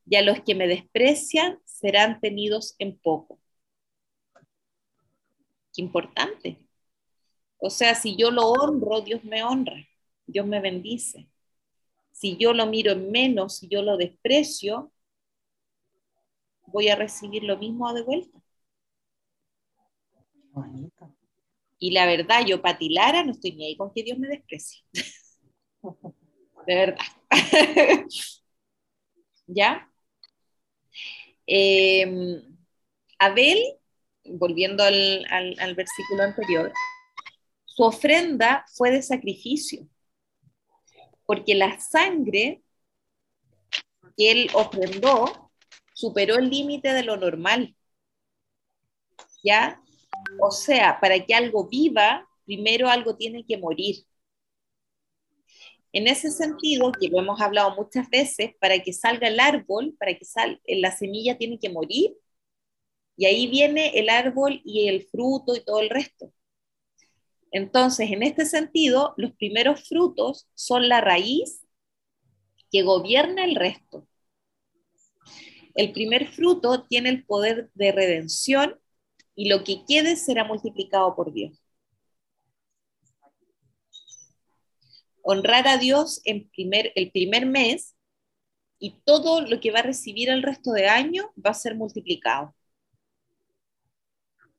y 0.06 0.16
a 0.16 0.22
los 0.22 0.40
que 0.40 0.54
me 0.54 0.66
desprecian 0.66 1.58
serán 1.64 2.20
tenidos 2.20 2.74
en 2.78 2.98
poco. 2.98 3.40
Qué 5.72 5.82
importante. 5.82 6.58
O 7.58 7.70
sea, 7.70 7.94
si 7.94 8.16
yo 8.16 8.30
lo 8.30 8.48
honro, 8.48 9.00
Dios 9.00 9.24
me 9.24 9.42
honra, 9.42 9.74
Dios 10.26 10.46
me 10.46 10.60
bendice. 10.60 11.28
Si 12.12 12.36
yo 12.36 12.52
lo 12.52 12.66
miro 12.66 12.92
en 12.92 13.10
menos, 13.10 13.58
si 13.58 13.68
yo 13.68 13.82
lo 13.82 13.96
desprecio, 13.96 14.92
voy 16.66 16.88
a 16.88 16.96
recibir 16.96 17.42
lo 17.44 17.56
mismo 17.56 17.92
de 17.94 18.02
vuelta. 18.02 18.38
Y 21.78 21.90
la 21.90 22.06
verdad, 22.06 22.46
yo 22.46 22.62
patilara, 22.62 23.24
no 23.24 23.32
estoy 23.32 23.52
ni 23.52 23.66
ahí 23.66 23.76
con 23.76 23.92
que 23.92 24.02
Dios 24.02 24.18
me 24.18 24.28
desprecie. 24.28 24.84
de 26.66 26.74
verdad. 26.74 27.04
¿Ya? 29.46 29.90
Em, 31.46 32.42
Abel, 33.18 33.58
volviendo 34.24 34.82
al, 34.82 35.26
al 35.30 35.74
versículo 35.74 36.22
anterior, 36.22 36.72
su 37.64 37.82
ofrenda 37.82 38.64
fue 38.74 38.90
de 38.90 39.02
sacrificio, 39.02 39.88
porque 41.26 41.54
la 41.54 41.78
sangre 41.80 42.62
que 44.16 44.30
él 44.30 44.50
ofrendó 44.54 45.50
superó 45.94 46.36
el 46.36 46.50
límite 46.50 46.92
de 46.92 47.04
lo 47.04 47.16
normal. 47.16 47.76
¿Ya? 49.42 49.80
O 50.40 50.50
sea, 50.50 50.98
para 51.00 51.24
que 51.24 51.34
algo 51.34 51.68
viva, 51.68 52.26
primero 52.44 52.88
algo 52.88 53.16
tiene 53.16 53.44
que 53.44 53.58
morir. 53.58 54.04
En 55.94 56.08
ese 56.08 56.32
sentido, 56.32 56.90
que 56.90 57.08
lo 57.08 57.20
hemos 57.20 57.40
hablado 57.40 57.76
muchas 57.76 58.10
veces, 58.10 58.50
para 58.60 58.80
que 58.80 58.92
salga 58.92 59.28
el 59.28 59.38
árbol, 59.38 59.94
para 59.96 60.12
que 60.12 60.24
salga, 60.24 60.60
la 60.66 60.90
semilla 60.90 61.38
tiene 61.38 61.56
que 61.56 61.70
morir, 61.70 62.16
y 63.16 63.26
ahí 63.26 63.46
viene 63.46 63.96
el 63.98 64.08
árbol 64.08 64.60
y 64.64 64.88
el 64.88 65.06
fruto 65.06 65.54
y 65.54 65.64
todo 65.64 65.78
el 65.78 65.90
resto. 65.90 66.32
Entonces, 67.52 68.10
en 68.10 68.24
este 68.24 68.44
sentido, 68.44 69.14
los 69.16 69.36
primeros 69.36 69.88
frutos 69.88 70.48
son 70.54 70.88
la 70.88 71.00
raíz 71.00 71.64
que 72.72 72.82
gobierna 72.82 73.44
el 73.44 73.54
resto. 73.54 74.08
El 75.76 75.92
primer 75.92 76.26
fruto 76.26 76.82
tiene 76.88 77.10
el 77.10 77.24
poder 77.24 77.70
de 77.74 77.92
redención 77.92 78.80
y 79.36 79.48
lo 79.48 79.62
que 79.62 79.84
quede 79.86 80.16
será 80.16 80.42
multiplicado 80.42 81.14
por 81.14 81.32
Dios. 81.32 81.63
Honrar 85.24 85.66
a 85.66 85.78
Dios 85.78 86.20
en 86.24 86.48
primer, 86.50 86.92
el 86.94 87.10
primer 87.10 87.46
mes 87.46 87.96
y 88.78 88.90
todo 89.04 89.40
lo 89.40 89.58
que 89.58 89.70
va 89.70 89.80
a 89.80 89.82
recibir 89.82 90.28
el 90.28 90.42
resto 90.42 90.70
de 90.72 90.86
año 90.86 91.32
va 91.44 91.50
a 91.50 91.54
ser 91.54 91.74
multiplicado. 91.74 92.54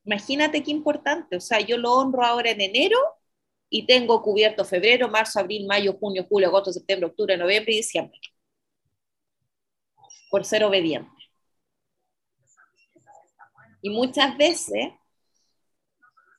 Imagínate 0.04 0.64
qué 0.64 0.72
importante, 0.72 1.38
o 1.38 1.42
sea, 1.42 1.60
yo 1.60 1.78
lo 1.78 1.94
honro 1.94 2.24
ahora 2.24 2.50
en 2.52 2.62
enero 2.62 2.98
y 3.70 3.86
tengo 3.86 4.22
cubierto 4.22 4.66
febrero, 4.66 5.08
marzo, 5.10 5.40
abril, 5.40 5.66
mayo, 5.68 5.94
junio, 6.00 6.26
julio, 6.28 6.48
agosto, 6.48 6.74
septiembre, 6.74 7.08
octubre, 7.08 7.38
noviembre 7.38 7.74
y 7.74 7.78
diciembre. 7.78 8.20
Por 10.30 10.46
ser 10.46 10.64
obediente. 10.64 11.10
Y 13.82 13.90
muchas 13.92 14.36
veces 14.38 14.94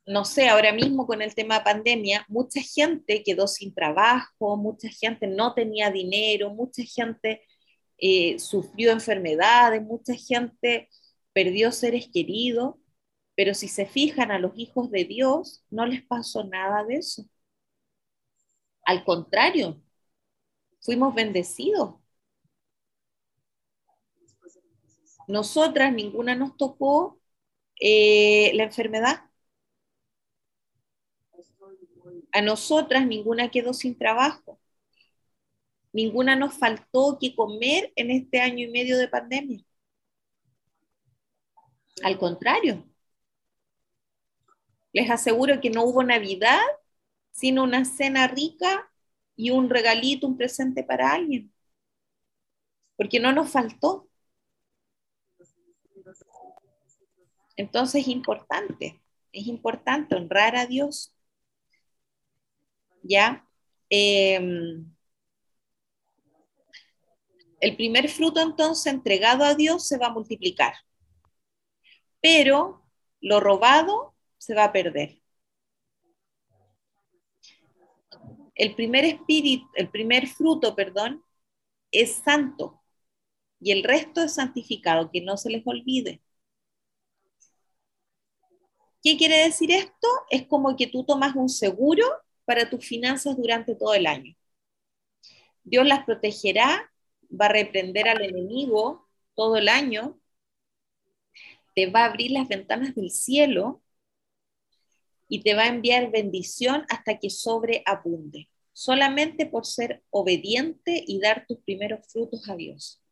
no 0.06 0.24
sé, 0.24 0.48
ahora 0.48 0.72
mismo 0.72 1.06
con 1.06 1.20
el 1.22 1.34
tema 1.34 1.64
pandemia, 1.64 2.24
mucha 2.28 2.60
gente 2.62 3.22
quedó 3.24 3.48
sin 3.48 3.74
trabajo, 3.74 4.56
mucha 4.56 4.88
gente 4.88 5.26
no 5.26 5.54
tenía 5.54 5.90
dinero, 5.90 6.50
mucha 6.50 6.82
gente 6.84 7.42
eh, 7.98 8.38
sufrió 8.38 8.92
enfermedades, 8.92 9.82
mucha 9.82 10.14
gente 10.14 10.88
perdió 11.32 11.72
seres 11.72 12.08
queridos, 12.12 12.76
pero 13.34 13.54
si 13.54 13.68
se 13.68 13.86
fijan 13.86 14.30
a 14.30 14.38
los 14.38 14.52
hijos 14.58 14.90
de 14.90 15.04
Dios, 15.04 15.64
no 15.70 15.86
les 15.86 16.02
pasó 16.04 16.44
nada 16.44 16.84
de 16.84 16.96
eso. 16.96 17.24
Al 18.84 19.04
contrario, 19.04 19.82
fuimos 20.80 21.14
bendecidos. 21.14 21.96
Nosotras, 25.28 25.92
ninguna 25.92 26.34
nos 26.36 26.56
tocó 26.56 27.18
eh, 27.80 28.52
la 28.54 28.64
enfermedad 28.64 29.26
a 32.32 32.42
nosotras 32.42 33.06
ninguna 33.06 33.50
quedó 33.50 33.72
sin 33.74 33.96
trabajo. 33.96 34.60
Ninguna 35.92 36.36
nos 36.36 36.54
faltó 36.58 37.18
que 37.20 37.34
comer 37.34 37.92
en 37.96 38.10
este 38.10 38.40
año 38.40 38.66
y 38.66 38.70
medio 38.70 38.98
de 38.98 39.08
pandemia. 39.08 39.64
Al 42.02 42.18
contrario, 42.18 42.84
les 44.92 45.10
aseguro 45.10 45.60
que 45.60 45.70
no 45.70 45.84
hubo 45.84 46.02
Navidad 46.02 46.60
sino 47.36 47.64
una 47.64 47.84
cena 47.84 48.26
rica 48.28 48.90
y 49.36 49.50
un 49.50 49.68
regalito, 49.68 50.26
un 50.26 50.38
presente 50.38 50.82
para 50.82 51.12
alguien. 51.12 51.52
Porque 52.96 53.20
no 53.20 53.30
nos 53.32 53.50
faltó. 53.50 54.08
Entonces 57.56 58.02
es 58.02 58.08
importante, 58.08 59.02
es 59.32 59.46
importante 59.46 60.14
honrar 60.14 60.56
a 60.56 60.66
Dios 60.66 61.14
¿ya? 63.06 63.46
Em, 63.90 64.84
el 67.60 67.76
primer 67.76 68.08
fruto 68.08 68.40
entonces 68.40 68.92
entregado 68.92 69.44
a 69.44 69.54
Dios 69.54 69.86
se 69.86 69.98
va 69.98 70.06
a 70.08 70.12
multiplicar, 70.12 70.74
pero 72.20 72.84
lo 73.20 73.40
robado 73.40 74.14
se 74.38 74.54
va 74.54 74.64
a 74.64 74.72
perder. 74.72 75.20
El 78.54 78.74
primer 78.74 79.04
espíritu, 79.04 79.66
el 79.74 79.90
primer 79.90 80.26
fruto, 80.26 80.74
perdón, 80.74 81.22
es 81.90 82.22
santo 82.24 82.82
y 83.60 83.72
el 83.72 83.84
resto 83.84 84.22
es 84.22 84.34
santificado, 84.34 85.10
que 85.10 85.20
no 85.20 85.36
se 85.36 85.50
les 85.50 85.66
olvide. 85.66 86.22
¿Qué 89.02 89.16
quiere 89.16 89.44
decir 89.44 89.70
esto? 89.70 90.08
Es 90.30 90.46
como 90.46 90.76
que 90.76 90.88
tú 90.88 91.04
tomas 91.04 91.36
un 91.36 91.48
seguro 91.48 92.06
para 92.46 92.70
tus 92.70 92.86
finanzas 92.86 93.36
durante 93.36 93.74
todo 93.74 93.92
el 93.92 94.06
año. 94.06 94.34
Dios 95.64 95.86
las 95.86 96.04
protegerá, 96.04 96.90
va 97.28 97.46
a 97.46 97.52
reprender 97.52 98.08
al 98.08 98.22
enemigo 98.22 99.06
todo 99.34 99.56
el 99.56 99.68
año, 99.68 100.18
te 101.74 101.90
va 101.90 102.02
a 102.02 102.06
abrir 102.06 102.30
las 102.30 102.48
ventanas 102.48 102.94
del 102.94 103.10
cielo 103.10 103.82
y 105.28 105.42
te 105.42 105.54
va 105.54 105.64
a 105.64 105.68
enviar 105.68 106.10
bendición 106.10 106.86
hasta 106.88 107.18
que 107.18 107.30
sobreabunde, 107.30 108.48
solamente 108.72 109.44
por 109.44 109.66
ser 109.66 110.02
obediente 110.10 111.04
y 111.06 111.20
dar 111.20 111.44
tus 111.46 111.58
primeros 111.58 112.06
frutos 112.10 112.48
a 112.48 112.56
Dios. 112.56 113.02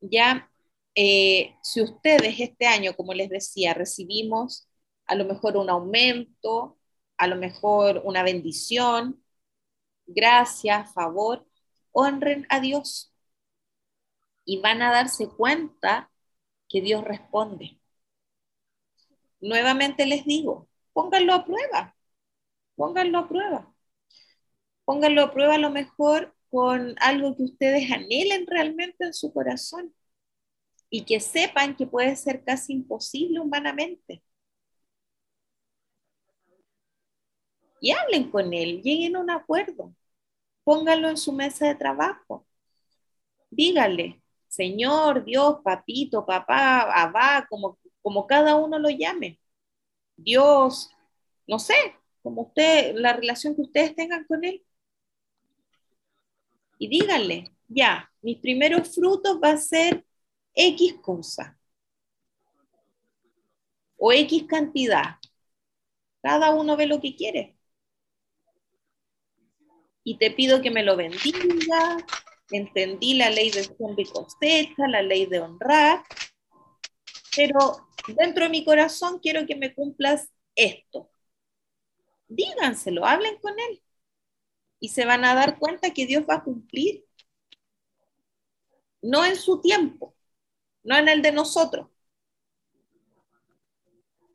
Ya 0.00 0.50
eh, 0.94 1.56
si 1.62 1.80
ustedes 1.80 2.38
este 2.38 2.66
año, 2.66 2.94
como 2.94 3.14
les 3.14 3.30
decía, 3.30 3.74
recibimos 3.74 4.68
a 5.06 5.14
lo 5.14 5.24
mejor 5.24 5.56
un 5.56 5.70
aumento, 5.70 6.78
a 7.18 7.26
lo 7.26 7.36
mejor 7.36 8.02
una 8.04 8.22
bendición, 8.22 9.22
gracias, 10.06 10.92
favor, 10.94 11.46
honren 11.92 12.46
a 12.50 12.60
Dios 12.60 13.12
y 14.44 14.60
van 14.60 14.82
a 14.82 14.92
darse 14.92 15.28
cuenta 15.28 16.10
que 16.68 16.80
Dios 16.80 17.04
responde. 17.04 17.78
Nuevamente 19.40 20.06
les 20.06 20.24
digo, 20.24 20.68
pónganlo 20.92 21.34
a 21.34 21.44
prueba, 21.44 21.94
pónganlo 22.76 23.18
a 23.18 23.28
prueba. 23.28 23.74
Pónganlo 24.84 25.22
a 25.22 25.32
prueba 25.32 25.54
a 25.54 25.58
lo 25.58 25.70
mejor 25.70 26.34
con 26.50 26.94
algo 27.00 27.36
que 27.36 27.42
ustedes 27.44 27.90
anhelen 27.90 28.46
realmente 28.46 29.04
en 29.04 29.14
su 29.14 29.32
corazón 29.32 29.94
y 30.90 31.04
que 31.04 31.20
sepan 31.20 31.76
que 31.76 31.86
puede 31.86 32.16
ser 32.16 32.44
casi 32.44 32.72
imposible 32.74 33.40
humanamente. 33.40 34.22
Y 37.84 37.90
hablen 37.90 38.30
con 38.30 38.54
él, 38.54 38.80
lleguen 38.80 39.14
a 39.14 39.20
un 39.20 39.28
acuerdo, 39.28 39.94
pónganlo 40.64 41.10
en 41.10 41.18
su 41.18 41.32
mesa 41.32 41.66
de 41.66 41.74
trabajo. 41.74 42.46
Dígale, 43.50 44.22
Señor, 44.48 45.22
Dios, 45.22 45.58
papito, 45.62 46.24
papá, 46.24 46.80
abá, 47.02 47.46
como, 47.46 47.78
como 48.00 48.26
cada 48.26 48.56
uno 48.56 48.78
lo 48.78 48.88
llame. 48.88 49.38
Dios, 50.16 50.88
no 51.46 51.58
sé, 51.58 51.74
como 52.22 52.44
usted, 52.44 52.94
la 52.94 53.12
relación 53.12 53.54
que 53.54 53.60
ustedes 53.60 53.94
tengan 53.94 54.24
con 54.24 54.42
Él. 54.46 54.64
Y 56.78 56.88
díganle, 56.88 57.52
ya, 57.68 58.10
mis 58.22 58.38
primeros 58.38 58.94
frutos 58.94 59.38
va 59.44 59.50
a 59.50 59.56
ser 59.58 60.06
X 60.54 60.94
cosa 61.02 61.58
o 63.98 64.10
X 64.10 64.44
cantidad. 64.44 65.16
Cada 66.22 66.54
uno 66.54 66.78
ve 66.78 66.86
lo 66.86 66.98
que 66.98 67.14
quiere. 67.14 67.53
Y 70.04 70.18
te 70.18 70.30
pido 70.30 70.60
que 70.62 70.70
me 70.70 70.82
lo 70.82 70.96
bendiga. 70.96 71.96
Entendí 72.50 73.14
la 73.14 73.30
ley 73.30 73.50
de 73.50 73.64
siembra 73.64 74.02
y 74.02 74.04
cosecha, 74.04 74.86
la 74.86 75.02
ley 75.02 75.26
de 75.26 75.40
honrar. 75.40 76.04
Pero 77.34 77.88
dentro 78.06 78.44
de 78.44 78.50
mi 78.50 78.64
corazón 78.64 79.18
quiero 79.18 79.46
que 79.46 79.56
me 79.56 79.74
cumplas 79.74 80.28
esto. 80.54 81.10
Díganselo, 82.28 83.06
hablen 83.06 83.38
con 83.38 83.58
él. 83.58 83.82
Y 84.78 84.90
se 84.90 85.06
van 85.06 85.24
a 85.24 85.34
dar 85.34 85.58
cuenta 85.58 85.94
que 85.94 86.06
Dios 86.06 86.24
va 86.28 86.36
a 86.36 86.44
cumplir. 86.44 87.04
No 89.00 89.24
en 89.24 89.36
su 89.36 89.60
tiempo, 89.60 90.14
no 90.82 90.96
en 90.96 91.08
el 91.08 91.22
de 91.22 91.32
nosotros. 91.32 91.88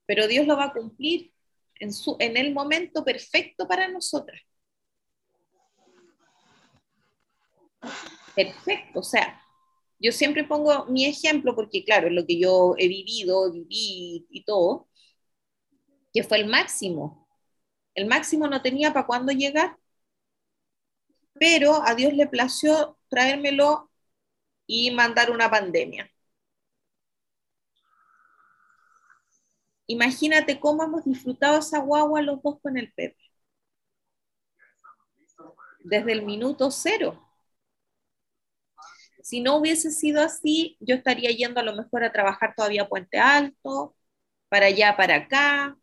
Pero 0.05 0.27
Dios 0.27 0.47
lo 0.47 0.57
va 0.57 0.65
a 0.65 0.73
cumplir 0.73 1.31
en, 1.75 1.93
su, 1.93 2.15
en 2.19 2.37
el 2.37 2.53
momento 2.53 3.03
perfecto 3.03 3.67
para 3.67 3.87
nosotras. 3.87 4.41
Perfecto, 8.35 8.99
o 8.99 9.03
sea, 9.03 9.41
yo 9.99 10.11
siempre 10.11 10.43
pongo 10.45 10.85
mi 10.87 11.05
ejemplo 11.05 11.55
porque, 11.55 11.83
claro, 11.83 12.07
es 12.07 12.13
lo 12.13 12.25
que 12.25 12.39
yo 12.39 12.75
he 12.77 12.87
vivido, 12.87 13.51
viví 13.51 14.27
y 14.29 14.43
todo, 14.45 14.87
que 16.13 16.23
fue 16.23 16.39
el 16.39 16.47
máximo. 16.47 17.27
El 17.95 18.07
máximo 18.07 18.47
no 18.47 18.61
tenía 18.61 18.93
para 18.93 19.07
cuándo 19.07 19.31
llegar, 19.33 19.77
pero 21.33 21.81
a 21.85 21.95
Dios 21.95 22.13
le 22.13 22.27
plació 22.27 22.97
traérmelo 23.09 23.89
y 24.67 24.91
mandar 24.91 25.31
una 25.31 25.49
pandemia. 25.51 26.11
Imagínate 29.87 30.57
cómo 30.57 30.83
hemos 30.85 31.03
disfrutado 31.03 31.59
esa 31.59 31.79
guagua 31.79 32.21
los 32.21 32.41
dos 32.41 32.61
con 32.61 32.77
el 32.77 32.93
Pepe. 32.93 33.17
Desde 35.83 36.13
el 36.13 36.23
minuto 36.25 36.71
cero. 36.71 37.28
Si 39.29 39.41
no 39.41 39.57
hubiese 39.57 39.91
sido 39.91 40.21
así, 40.21 40.77
yo 40.79 40.95
estaría 40.95 41.31
yendo 41.31 41.59
a 41.59 41.63
lo 41.63 41.75
mejor 41.75 42.03
a 42.03 42.11
trabajar 42.11 42.53
todavía 42.55 42.83
a 42.83 42.89
Puente 42.89 43.19
Alto, 43.19 43.95
para 44.49 44.67
allá, 44.67 44.95
para 44.97 45.15
acá. 45.17 45.77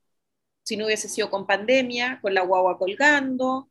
Si 0.64 0.76
no 0.76 0.86
hubiese 0.86 1.08
sido 1.08 1.30
con 1.30 1.46
pandemia, 1.46 2.20
con 2.22 2.34
la 2.34 2.42
guagua 2.42 2.78
colgando, 2.78 3.70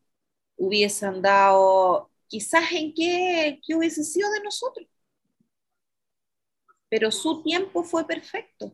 hubiese 0.58 1.06
andado 1.08 2.12
quizás 2.28 2.72
en 2.74 2.94
qué, 2.94 3.60
qué 3.66 3.76
hubiese 3.76 4.04
sido 4.04 4.32
de 4.32 4.42
nosotros. 4.44 4.88
Pero 6.90 7.12
su 7.12 7.44
tiempo 7.44 7.84
fue 7.84 8.08
perfecto 8.08 8.72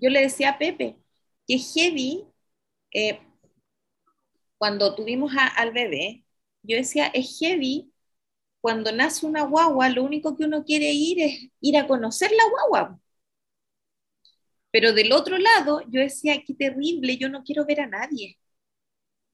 yo 0.00 0.10
le 0.10 0.20
decía 0.22 0.50
a 0.50 0.58
Pepe 0.58 0.96
que 1.46 1.58
heavy, 1.58 2.24
eh, 2.92 3.20
cuando 4.58 4.94
tuvimos 4.94 5.32
al 5.56 5.72
bebé, 5.72 6.24
yo 6.62 6.76
decía, 6.76 7.06
es 7.08 7.38
heavy, 7.38 7.92
cuando 8.66 8.90
nace 8.90 9.24
una 9.24 9.44
guagua, 9.44 9.88
lo 9.90 10.02
único 10.02 10.36
que 10.36 10.42
uno 10.44 10.64
quiere 10.64 10.90
ir 10.90 11.20
es 11.20 11.50
ir 11.60 11.76
a 11.78 11.86
conocer 11.86 12.32
la 12.32 12.50
guagua. 12.50 12.98
Pero 14.72 14.92
del 14.92 15.12
otro 15.12 15.38
lado, 15.38 15.82
yo 15.88 16.00
decía, 16.00 16.42
qué 16.44 16.52
terrible, 16.52 17.16
yo 17.16 17.28
no 17.28 17.44
quiero 17.44 17.64
ver 17.64 17.80
a 17.82 17.86
nadie, 17.86 18.36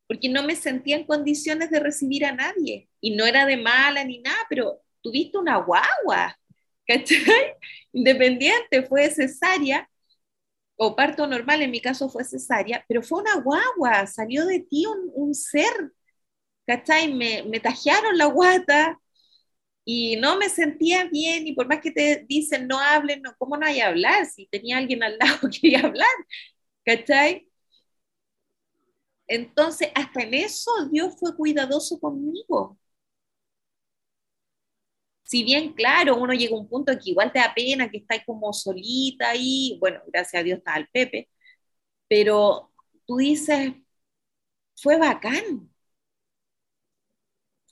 porque 0.06 0.28
no 0.28 0.42
me 0.42 0.54
sentía 0.54 0.96
en 0.96 1.06
condiciones 1.06 1.70
de 1.70 1.80
recibir 1.80 2.26
a 2.26 2.32
nadie. 2.32 2.90
Y 3.00 3.16
no 3.16 3.24
era 3.24 3.46
de 3.46 3.56
mala 3.56 4.04
ni 4.04 4.18
nada, 4.18 4.36
pero 4.50 4.82
tuviste 5.00 5.38
una 5.38 5.56
guagua, 5.56 6.38
¿cachai? 6.86 7.16
Independiente, 7.94 8.82
fue 8.82 9.08
cesárea, 9.08 9.88
o 10.76 10.94
parto 10.94 11.26
normal, 11.26 11.62
en 11.62 11.70
mi 11.70 11.80
caso 11.80 12.10
fue 12.10 12.24
cesárea, 12.24 12.84
pero 12.86 13.02
fue 13.02 13.22
una 13.22 13.36
guagua, 13.36 14.06
salió 14.06 14.44
de 14.44 14.60
ti 14.60 14.84
un, 15.14 15.34
ser, 15.34 15.72
¿cachai? 16.66 17.14
Me, 17.14 17.44
me 17.44 17.60
tajearon 17.60 18.18
la 18.18 18.26
guata 18.26 18.98
y 19.84 20.16
no 20.16 20.36
me 20.38 20.48
sentía 20.48 21.04
bien 21.06 21.46
y 21.46 21.54
por 21.54 21.66
más 21.68 21.80
que 21.80 21.90
te 21.90 22.24
dicen 22.28 22.68
no 22.68 22.78
hablen, 22.80 23.22
no, 23.22 23.34
¿cómo 23.38 23.56
no 23.56 23.66
hay 23.66 23.80
a 23.80 23.88
hablar? 23.88 24.26
Si 24.26 24.46
tenía 24.48 24.78
alguien 24.78 25.02
al 25.02 25.18
lado 25.18 25.40
que 25.50 25.60
quería 25.60 25.80
hablar, 25.80 26.08
¿cachai? 26.84 27.48
Entonces, 29.26 29.88
hasta 29.96 30.22
en 30.22 30.34
eso 30.34 30.70
Dios 30.90 31.16
fue 31.18 31.34
cuidadoso 31.36 31.98
conmigo 31.98 32.78
si 35.24 35.44
bien, 35.44 35.72
claro, 35.74 36.16
uno 36.16 36.32
llega 36.34 36.54
a 36.56 36.58
un 36.60 36.68
punto 36.68 36.92
que 36.92 37.10
igual 37.10 37.32
te 37.32 37.38
da 37.38 37.52
pena, 37.54 37.90
que 37.90 37.98
estás 37.98 38.20
como 38.26 38.52
solita 38.52 39.30
ahí, 39.30 39.76
bueno, 39.80 40.00
gracias 40.08 40.40
a 40.40 40.44
Dios 40.44 40.58
está 40.58 40.76
el 40.76 40.88
Pepe, 40.88 41.28
pero 42.08 42.72
tú 43.06 43.18
dices, 43.18 43.72
fue 44.76 44.98
bacán, 44.98 45.71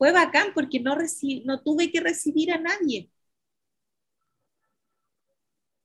fue 0.00 0.12
bacán 0.12 0.48
porque 0.54 0.80
no, 0.80 0.96
no 1.44 1.62
tuve 1.62 1.92
que 1.92 2.00
recibir 2.00 2.52
a 2.52 2.58
nadie. 2.58 3.10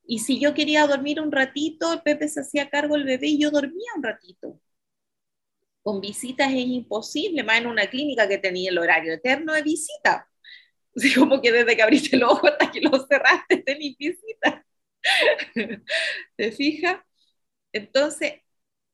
Y 0.08 0.20
si 0.20 0.40
yo 0.40 0.56
quería 0.56 0.88
dormir 0.88 1.22
un 1.22 1.32
ratito, 1.32 1.94
el 1.94 2.02
Pepe 2.02 2.28
se 2.28 2.40
hacía 2.40 2.70
cargo 2.72 2.96
del 2.96 3.04
bebé 3.04 3.28
y 3.28 3.40
yo 3.40 3.52
dormía 3.52 3.92
un 3.96 4.04
ratito. 4.04 4.60
Con 5.84 6.02
visitas 6.02 6.50
es 6.52 6.66
imposible, 6.68 7.44
más 7.44 7.60
en 7.60 7.68
una 7.68 7.88
clínica 7.88 8.28
que 8.28 8.40
tenía 8.40 8.72
el 8.72 8.78
horario 8.80 9.14
eterno 9.14 9.54
de 9.54 9.62
visita. 9.62 10.28
Así 10.96 11.14
como 11.16 11.42
que 11.42 11.52
desde 11.52 11.76
que 11.76 11.84
abriste 11.84 12.16
el 12.18 12.24
ojo 12.24 12.48
hasta 12.48 12.72
que 12.72 12.82
lo 12.82 12.92
cerraste 13.08 13.64
mi 13.80 13.96
visita. 14.00 14.66
¿Te 16.38 16.52
fijas? 16.54 17.02
Entonces, 17.74 18.36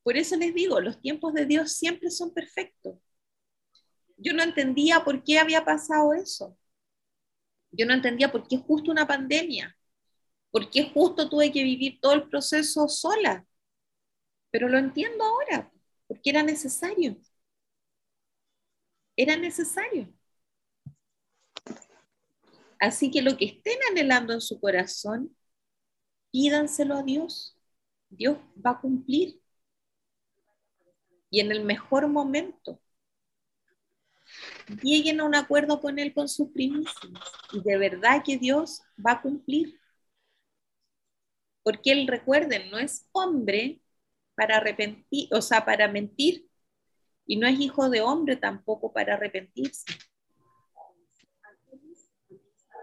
por 0.03 0.17
eso 0.17 0.37
les 0.37 0.53
digo, 0.55 0.81
los 0.81 1.01
tiempos 1.01 1.33
de 1.35 1.45
Dios 1.47 1.73
siempre 1.73 2.11
son 2.11 2.33
perfectos. 2.33 2.97
Yo 4.21 4.33
no 4.33 4.43
entendía 4.43 5.03
por 5.03 5.23
qué 5.23 5.39
había 5.39 5.65
pasado 5.65 6.13
eso. 6.13 6.55
Yo 7.71 7.85
no 7.87 7.93
entendía 7.93 8.31
por 8.31 8.47
qué 8.47 8.57
justo 8.57 8.91
una 8.91 9.07
pandemia. 9.07 9.75
¿Por 10.51 10.69
qué 10.69 10.91
justo 10.93 11.27
tuve 11.29 11.51
que 11.51 11.63
vivir 11.63 11.99
todo 11.99 12.13
el 12.13 12.29
proceso 12.29 12.87
sola? 12.87 13.45
Pero 14.51 14.69
lo 14.69 14.77
entiendo 14.77 15.23
ahora, 15.23 15.71
porque 16.07 16.29
era 16.29 16.43
necesario. 16.43 17.17
Era 19.15 19.37
necesario. 19.37 20.13
Así 22.79 23.09
que 23.09 23.21
lo 23.21 23.37
que 23.37 23.45
estén 23.45 23.77
anhelando 23.89 24.33
en 24.33 24.41
su 24.41 24.59
corazón, 24.59 25.35
pídanselo 26.31 26.95
a 26.97 27.03
Dios. 27.03 27.57
Dios 28.09 28.37
va 28.63 28.71
a 28.71 28.81
cumplir. 28.81 29.41
Y 31.29 31.39
en 31.39 31.51
el 31.51 31.63
mejor 31.63 32.07
momento, 32.09 32.80
lleguen 34.81 35.19
a 35.19 35.25
un 35.25 35.35
acuerdo 35.35 35.79
con 35.79 35.99
Él 35.99 36.13
con 36.13 36.27
sus 36.27 36.49
primicias. 36.51 37.11
Y 37.53 37.61
de 37.61 37.77
verdad 37.77 38.23
que 38.23 38.37
Dios 38.37 38.81
va 39.05 39.13
a 39.13 39.21
cumplir. 39.21 39.79
Porque 41.63 41.91
Él, 41.91 42.07
recuerden, 42.07 42.71
no 42.71 42.79
es 42.79 43.07
hombre 43.11 43.81
para 44.35 44.57
arrepentir, 44.57 45.29
o 45.33 45.41
sea, 45.41 45.65
para 45.65 45.87
mentir. 45.87 46.47
Y 47.25 47.37
no 47.37 47.47
es 47.47 47.59
hijo 47.59 47.89
de 47.89 48.01
hombre 48.01 48.35
tampoco 48.35 48.91
para 48.91 49.13
arrepentirse. 49.13 49.85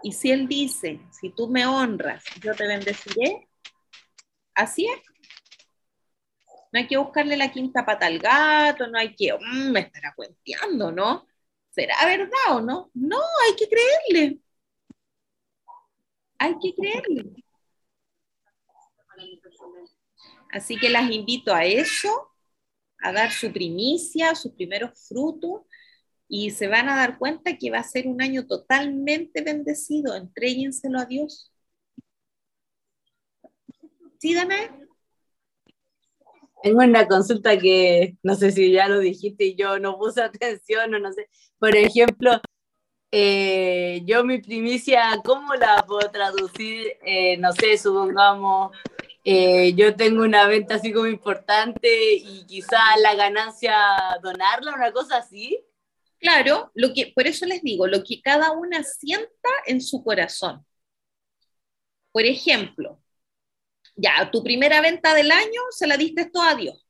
Y 0.01 0.13
si 0.13 0.31
Él 0.31 0.47
dice, 0.47 1.01
si 1.11 1.29
tú 1.31 1.49
me 1.49 1.65
honras, 1.65 2.23
yo 2.41 2.55
te 2.55 2.65
bendeciré, 2.65 3.49
así 4.55 4.87
es. 4.87 5.01
No 6.71 6.79
hay 6.79 6.87
que 6.87 6.97
buscarle 6.97 7.35
la 7.35 7.51
quinta 7.51 7.85
pata 7.85 8.05
al 8.05 8.19
gato, 8.19 8.87
no 8.87 8.97
hay 8.97 9.15
que, 9.15 9.33
mm, 9.33 9.71
me 9.71 9.81
estará 9.81 10.13
cuenteando, 10.15 10.91
¿no? 10.91 11.28
¿Será 11.79 12.05
verdad 12.05 12.57
o 12.57 12.59
no? 12.59 12.91
No, 12.93 13.21
hay 13.45 13.55
que 13.55 13.69
creerle. 13.69 14.41
Hay 16.37 16.55
que 16.61 16.73
creerle. 16.75 17.31
Así 20.51 20.75
que 20.77 20.89
las 20.89 21.09
invito 21.09 21.53
a 21.53 21.63
eso, 21.63 22.33
a 23.01 23.13
dar 23.13 23.31
su 23.31 23.53
primicia, 23.53 24.35
sus 24.35 24.51
primeros 24.53 25.07
frutos, 25.07 25.61
y 26.27 26.51
se 26.51 26.67
van 26.67 26.89
a 26.89 26.97
dar 26.97 27.17
cuenta 27.17 27.57
que 27.57 27.71
va 27.71 27.79
a 27.79 27.83
ser 27.83 28.07
un 28.07 28.21
año 28.21 28.45
totalmente 28.45 29.41
bendecido. 29.41 30.15
Entréguenselo 30.15 30.99
a 30.99 31.05
Dios. 31.05 31.53
¿Sí, 34.19 34.33
Dana? 34.33 34.88
Tengo 36.61 36.79
una 36.79 37.07
consulta 37.07 37.57
que 37.57 38.17
no 38.23 38.35
sé 38.35 38.51
si 38.51 38.71
ya 38.71 38.87
lo 38.87 38.99
dijiste 38.99 39.45
y 39.45 39.55
yo 39.55 39.79
no 39.79 39.97
puse 39.97 40.21
atención 40.23 40.93
o 40.93 40.99
no 40.99 41.11
sé. 41.13 41.29
Por 41.59 41.75
ejemplo, 41.75 42.41
eh, 43.11 44.01
yo 44.05 44.23
mi 44.23 44.39
primicia, 44.41 45.19
¿cómo 45.23 45.55
la 45.55 45.83
puedo 45.87 46.09
traducir? 46.11 46.97
Eh, 47.05 47.37
no 47.37 47.51
sé, 47.53 47.77
supongamos, 47.77 48.75
eh, 49.23 49.73
yo 49.75 49.95
tengo 49.95 50.23
una 50.23 50.47
venta 50.47 50.75
así 50.75 50.91
como 50.93 51.07
importante 51.07 52.15
y 52.15 52.45
quizá 52.45 52.77
la 53.01 53.15
ganancia 53.15 53.75
donarla, 54.21 54.73
una 54.75 54.91
cosa 54.91 55.17
así. 55.17 55.63
Claro, 56.19 56.71
lo 56.75 56.93
que, 56.93 57.11
por 57.15 57.27
eso 57.27 57.45
les 57.45 57.61
digo, 57.63 57.87
lo 57.87 58.03
que 58.03 58.21
cada 58.21 58.51
una 58.51 58.83
sienta 58.83 59.49
en 59.65 59.81
su 59.81 60.03
corazón. 60.03 60.65
Por 62.11 62.23
ejemplo, 62.25 62.99
ya, 63.99 64.29
tu 64.31 64.43
primera 64.43 64.81
venta 64.81 65.13
del 65.13 65.31
año 65.31 65.61
se 65.71 65.87
la 65.87 65.97
diste 65.97 66.29
todo 66.29 66.43
a 66.43 66.55
Dios. 66.55 66.85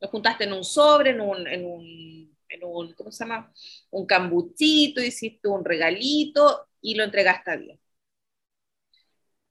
Lo 0.00 0.08
juntaste 0.08 0.44
en 0.44 0.52
un 0.52 0.64
sobre, 0.64 1.10
en 1.10 1.20
un, 1.20 1.46
en 1.46 1.64
un, 1.64 2.38
en 2.48 2.64
un 2.64 2.92
¿cómo 2.94 3.12
se 3.12 3.24
llama? 3.24 3.52
Un 3.90 4.06
cambuchito, 4.06 5.00
hiciste 5.02 5.48
un 5.48 5.64
regalito 5.64 6.68
y 6.80 6.94
lo 6.94 7.04
entregaste 7.04 7.50
a 7.52 7.56
Dios. 7.56 7.78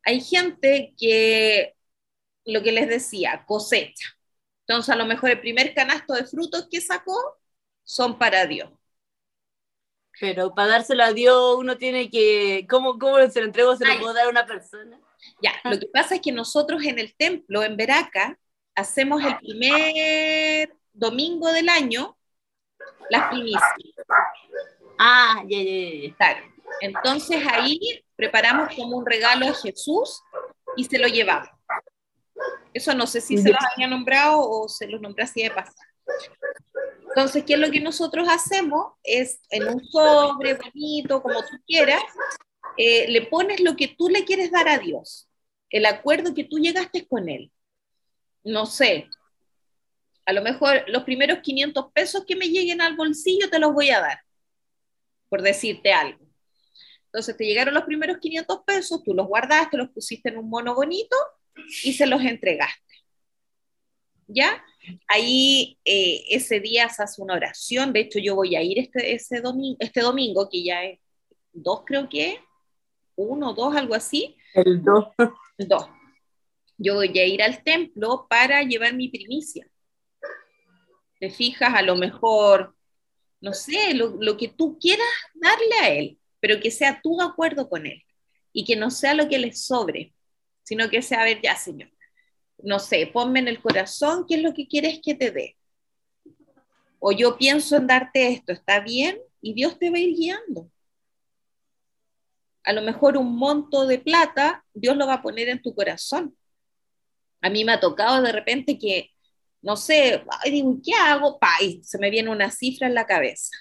Hay 0.03 0.19
gente 0.21 0.93
que, 0.97 1.75
lo 2.45 2.61
que 2.63 2.71
les 2.71 2.89
decía, 2.89 3.45
cosecha. 3.47 4.05
Entonces, 4.67 4.93
a 4.93 4.97
lo 4.97 5.05
mejor 5.05 5.31
el 5.31 5.39
primer 5.39 5.73
canasto 5.73 6.13
de 6.13 6.25
frutos 6.25 6.67
que 6.69 6.81
sacó 6.81 7.17
son 7.83 8.17
para 8.17 8.45
Dios. 8.45 8.69
Pero 10.19 10.53
para 10.53 10.69
dárselo 10.69 11.03
a 11.03 11.13
Dios 11.13 11.55
uno 11.57 11.77
tiene 11.77 12.09
que, 12.09 12.67
¿cómo, 12.69 12.99
cómo 12.99 13.17
se 13.29 13.39
lo 13.39 13.47
entrego? 13.47 13.75
¿Se 13.75 13.85
lo 13.85 13.99
puedo 13.99 14.13
dar 14.13 14.25
a 14.25 14.29
una 14.29 14.45
persona? 14.45 14.99
Ya, 15.41 15.53
lo 15.63 15.79
que 15.79 15.87
pasa 15.87 16.15
es 16.15 16.21
que 16.21 16.31
nosotros 16.31 16.83
en 16.83 16.99
el 16.99 17.15
templo, 17.15 17.63
en 17.63 17.77
Veraca, 17.77 18.37
hacemos 18.75 19.23
el 19.23 19.37
primer 19.37 20.73
domingo 20.93 21.51
del 21.51 21.69
año 21.69 22.17
las 23.09 23.29
primicias. 23.29 23.61
Ah, 24.97 25.43
ya, 25.47 25.61
ya, 25.61 26.07
ya. 26.07 26.15
Claro. 26.15 26.45
Entonces 26.79 27.43
ahí 27.47 27.79
preparamos 28.15 28.73
como 28.75 28.97
un 28.97 29.05
regalo 29.05 29.47
a 29.47 29.53
Jesús 29.53 30.21
y 30.75 30.85
se 30.85 30.97
lo 30.97 31.07
llevamos. 31.07 31.49
Eso 32.73 32.93
no 32.93 33.05
sé 33.05 33.19
si 33.19 33.37
se 33.37 33.49
los 33.49 33.59
había 33.73 33.87
nombrado 33.87 34.39
o 34.39 34.69
se 34.69 34.87
los 34.87 35.01
nombré 35.01 35.25
así 35.25 35.43
de 35.43 35.51
pasar. 35.51 35.75
Entonces, 37.09 37.43
¿qué 37.43 37.55
es 37.55 37.59
lo 37.59 37.69
que 37.69 37.81
nosotros 37.81 38.27
hacemos? 38.29 38.93
Es 39.03 39.41
en 39.49 39.67
un 39.67 39.83
sobre 39.83 40.53
bonito, 40.53 41.21
como 41.21 41.41
tú 41.41 41.57
quieras, 41.67 42.01
eh, 42.77 43.07
le 43.09 43.21
pones 43.23 43.59
lo 43.59 43.75
que 43.75 43.87
tú 43.87 44.09
le 44.09 44.25
quieres 44.25 44.51
dar 44.51 44.67
a 44.67 44.77
Dios, 44.77 45.29
el 45.69 45.85
acuerdo 45.85 46.33
que 46.33 46.43
tú 46.43 46.57
llegaste 46.59 47.07
con 47.07 47.29
Él. 47.29 47.51
No 48.43 48.65
sé, 48.65 49.07
a 50.25 50.33
lo 50.33 50.41
mejor 50.41 50.83
los 50.87 51.03
primeros 51.03 51.39
500 51.39 51.91
pesos 51.93 52.23
que 52.25 52.35
me 52.35 52.47
lleguen 52.47 52.81
al 52.81 52.95
bolsillo 52.95 53.49
te 53.49 53.59
los 53.59 53.73
voy 53.73 53.89
a 53.89 53.99
dar, 53.99 54.19
por 55.29 55.41
decirte 55.41 55.93
algo. 55.93 56.25
Entonces 57.05 57.35
te 57.35 57.45
llegaron 57.45 57.73
los 57.73 57.83
primeros 57.83 58.19
500 58.19 58.61
pesos, 58.65 59.03
tú 59.03 59.13
los 59.13 59.27
guardaste, 59.27 59.77
los 59.77 59.89
pusiste 59.89 60.29
en 60.29 60.37
un 60.37 60.49
mono 60.49 60.75
bonito 60.75 61.15
y 61.83 61.93
se 61.93 62.05
los 62.05 62.21
entregaste. 62.23 62.81
¿Ya? 64.27 64.63
Ahí 65.07 65.77
eh, 65.83 66.23
ese 66.29 66.61
día 66.61 66.87
se 66.87 67.03
hace 67.03 67.21
una 67.21 67.33
oración, 67.33 67.91
de 67.91 67.99
hecho 67.99 68.19
yo 68.19 68.35
voy 68.35 68.55
a 68.55 68.63
ir 68.63 68.89
este, 68.93 69.41
domingo, 69.41 69.75
este 69.79 69.99
domingo, 69.99 70.47
que 70.49 70.63
ya 70.63 70.85
es 70.85 70.99
dos 71.51 71.83
creo 71.85 72.07
que, 72.07 72.39
uno, 73.15 73.53
dos, 73.53 73.75
algo 73.75 73.95
así. 73.95 74.37
El 74.53 74.83
dos. 74.83 75.05
Dos. 75.57 75.87
Yo 76.77 76.95
voy 76.95 77.17
a 77.17 77.25
ir 77.25 77.43
al 77.43 77.63
templo 77.63 78.25
para 78.29 78.63
llevar 78.63 78.93
mi 78.93 79.09
primicia. 79.09 79.67
Te 81.19 81.29
fijas, 81.29 81.73
a 81.75 81.81
lo 81.83 81.95
mejor, 81.95 82.75
no 83.39 83.53
sé, 83.53 83.93
lo, 83.93 84.15
lo 84.19 84.37
que 84.37 84.47
tú 84.47 84.79
quieras 84.79 85.07
darle 85.35 85.75
a 85.81 85.89
él, 85.89 86.19
pero 86.39 86.59
que 86.59 86.71
sea 86.71 86.99
tu 87.01 87.21
acuerdo 87.21 87.69
con 87.69 87.85
él 87.85 88.03
y 88.51 88.65
que 88.65 88.75
no 88.75 88.89
sea 88.89 89.13
lo 89.13 89.29
que 89.29 89.37
le 89.37 89.53
sobre, 89.53 90.13
sino 90.63 90.89
que 90.89 91.01
sea, 91.01 91.21
a 91.21 91.25
ver, 91.25 91.39
ya, 91.41 91.55
Señor, 91.55 91.91
no 92.63 92.79
sé, 92.79 93.07
ponme 93.07 93.39
en 93.39 93.47
el 93.47 93.61
corazón 93.61 94.25
qué 94.27 94.35
es 94.35 94.41
lo 94.41 94.53
que 94.53 94.67
quieres 94.67 94.99
que 95.03 95.15
te 95.15 95.31
dé. 95.31 95.57
O 96.99 97.11
yo 97.11 97.37
pienso 97.37 97.77
en 97.77 97.87
darte 97.87 98.27
esto, 98.27 98.51
¿está 98.51 98.79
bien? 98.79 99.19
Y 99.41 99.53
Dios 99.53 99.79
te 99.79 99.89
va 99.89 99.97
a 99.97 100.01
ir 100.01 100.15
guiando. 100.15 100.69
A 102.63 102.73
lo 102.73 102.81
mejor 102.81 103.17
un 103.17 103.35
monto 103.37 103.87
de 103.87 103.99
plata, 103.99 104.63
Dios 104.73 104.95
lo 104.97 105.07
va 105.07 105.15
a 105.15 105.21
poner 105.21 105.49
en 105.49 105.61
tu 105.61 105.73
corazón. 105.73 106.35
A 107.41 107.49
mí 107.49 107.65
me 107.65 107.73
ha 107.73 107.79
tocado 107.79 108.21
de 108.21 108.31
repente 108.31 108.77
que, 108.77 109.09
no 109.61 109.75
sé, 109.77 110.23
digo, 110.45 110.77
¿qué 110.83 110.93
hago? 110.93 111.39
Se 111.81 111.97
me 111.97 112.09
viene 112.09 112.29
una 112.29 112.51
cifra 112.51 112.87
en 112.87 112.93
la 112.93 113.07
cabeza. 113.07 113.51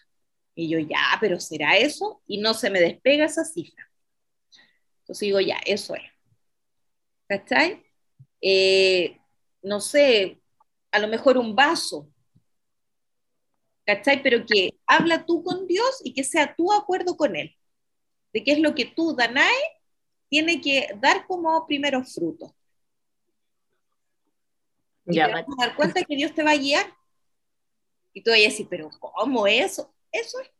Y 0.54 0.68
yo, 0.68 0.78
ya, 0.78 1.16
pero 1.20 1.40
¿será 1.40 1.76
eso? 1.76 2.22
Y 2.26 2.38
no 2.38 2.54
se 2.54 2.70
me 2.70 2.80
despega 2.80 3.24
esa 3.24 3.44
cifra. 3.44 3.90
Entonces 5.00 5.20
digo, 5.20 5.40
ya, 5.40 5.58
eso 5.64 5.94
es. 5.94 6.02
¿Cachai? 7.28 7.82
Eh, 8.40 9.18
no 9.62 9.80
sé, 9.80 10.40
a 10.90 10.98
lo 10.98 11.08
mejor 11.08 11.38
un 11.38 11.54
vaso, 11.54 12.08
¿cachai? 13.84 14.22
Pero 14.22 14.44
que 14.46 14.78
habla 14.86 15.24
tú 15.26 15.42
con 15.42 15.66
Dios 15.66 16.00
y 16.04 16.12
que 16.14 16.24
sea 16.24 16.54
tu 16.54 16.72
acuerdo 16.72 17.16
con 17.16 17.36
Él, 17.36 17.56
de 18.32 18.44
qué 18.44 18.52
es 18.52 18.58
lo 18.60 18.74
que 18.74 18.86
tú, 18.86 19.14
Danae, 19.14 19.80
tiene 20.28 20.60
que 20.60 20.88
dar 20.96 21.26
como 21.26 21.66
primeros 21.66 22.14
frutos. 22.14 22.52
Y 25.06 25.16
ya, 25.16 25.26
te 25.26 25.32
vas 25.32 25.44
a 25.44 25.66
dar 25.66 25.76
cuenta 25.76 26.04
que 26.04 26.16
Dios 26.16 26.34
te 26.34 26.42
va 26.42 26.52
a 26.52 26.56
guiar. 26.56 26.86
Y 28.12 28.22
tú 28.22 28.30
vas 28.30 28.40
a 28.40 28.42
decir, 28.42 28.66
pero 28.68 28.90
¿cómo 28.98 29.46
eso? 29.46 29.92
Eso 30.12 30.40
es. 30.40 30.50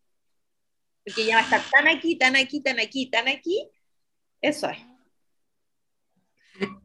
Porque 1.05 1.25
ya 1.25 1.37
va 1.37 1.41
a 1.41 1.45
estar 1.45 1.63
tan 1.71 1.89
aquí, 1.89 2.17
tan 2.17 2.37
aquí, 2.37 2.61
tan 2.61 2.79
aquí, 2.81 3.11
tan 3.11 3.29
aquí. 3.29 3.71
Eso 4.41 4.69
es. 4.69 4.79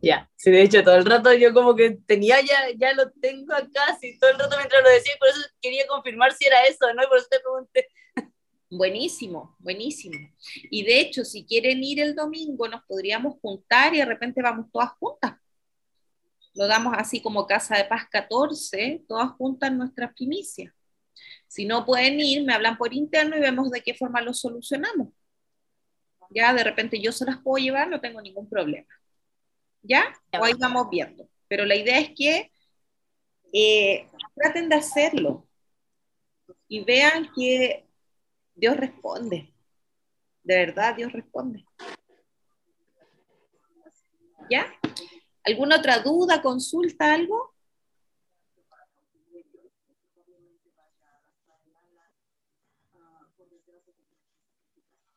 Ya, 0.01 0.29
sí, 0.35 0.51
de 0.51 0.61
hecho, 0.61 0.83
todo 0.83 0.95
el 0.95 1.05
rato 1.05 1.33
yo 1.33 1.53
como 1.53 1.75
que 1.75 1.97
tenía 2.05 2.39
ya, 2.41 2.69
ya 2.77 2.93
lo 2.93 3.11
tengo 3.11 3.53
acá, 3.53 3.97
sí, 3.99 4.17
todo 4.19 4.29
el 4.29 4.39
rato 4.39 4.55
mientras 4.57 4.81
lo 4.81 4.89
decía, 4.89 5.13
y 5.13 5.19
por 5.19 5.27
eso 5.27 5.41
quería 5.61 5.85
confirmar 5.87 6.31
si 6.33 6.45
era 6.45 6.63
eso, 6.65 6.93
¿no? 6.93 7.03
Y 7.03 7.07
por 7.07 7.17
eso 7.17 7.27
te 7.29 7.39
pregunté. 7.39 7.87
Buenísimo, 8.69 9.55
buenísimo. 9.59 10.17
Y 10.71 10.83
de 10.83 10.99
hecho, 10.99 11.23
si 11.23 11.45
quieren 11.45 11.83
ir 11.83 11.99
el 11.99 12.15
domingo, 12.15 12.67
nos 12.67 12.83
podríamos 12.85 13.35
juntar 13.41 13.93
y 13.93 13.99
de 13.99 14.05
repente 14.05 14.41
vamos 14.41 14.67
todas 14.71 14.91
juntas. 14.99 15.35
Lo 16.53 16.67
damos 16.67 16.93
así 16.97 17.21
como 17.21 17.47
Casa 17.47 17.77
de 17.77 17.85
Paz 17.85 18.07
14, 18.09 19.03
todas 19.07 19.31
juntas 19.31 19.71
nuestras 19.73 20.13
primicias. 20.13 20.73
Si 21.47 21.65
no 21.65 21.85
pueden 21.85 22.19
ir, 22.19 22.43
me 22.43 22.53
hablan 22.53 22.77
por 22.77 22.93
interno 22.93 23.37
y 23.37 23.41
vemos 23.41 23.71
de 23.71 23.81
qué 23.81 23.93
forma 23.93 24.21
lo 24.21 24.33
solucionamos. 24.33 25.09
Ya 26.29 26.53
de 26.53 26.63
repente 26.63 26.99
yo 26.99 27.11
se 27.11 27.25
las 27.25 27.37
puedo 27.37 27.63
llevar, 27.63 27.89
no 27.89 28.01
tengo 28.01 28.21
ningún 28.21 28.49
problema. 28.49 28.87
¿ya? 29.87 30.13
O 30.39 30.43
ahí 30.43 30.53
vamos 30.59 30.89
viendo. 30.89 31.27
Pero 31.47 31.65
la 31.65 31.75
idea 31.75 31.99
es 31.99 32.11
que 32.15 32.51
eh, 33.53 34.09
traten 34.35 34.69
de 34.69 34.75
hacerlo 34.75 35.47
y 36.67 36.83
vean 36.83 37.31
que 37.35 37.85
Dios 38.55 38.77
responde. 38.77 39.53
De 40.43 40.55
verdad, 40.55 40.95
Dios 40.95 41.11
responde. 41.11 41.65
¿Ya? 44.49 44.67
¿Alguna 45.43 45.77
otra 45.77 45.99
duda, 45.99 46.41
consulta, 46.41 47.13
algo? 47.13 47.53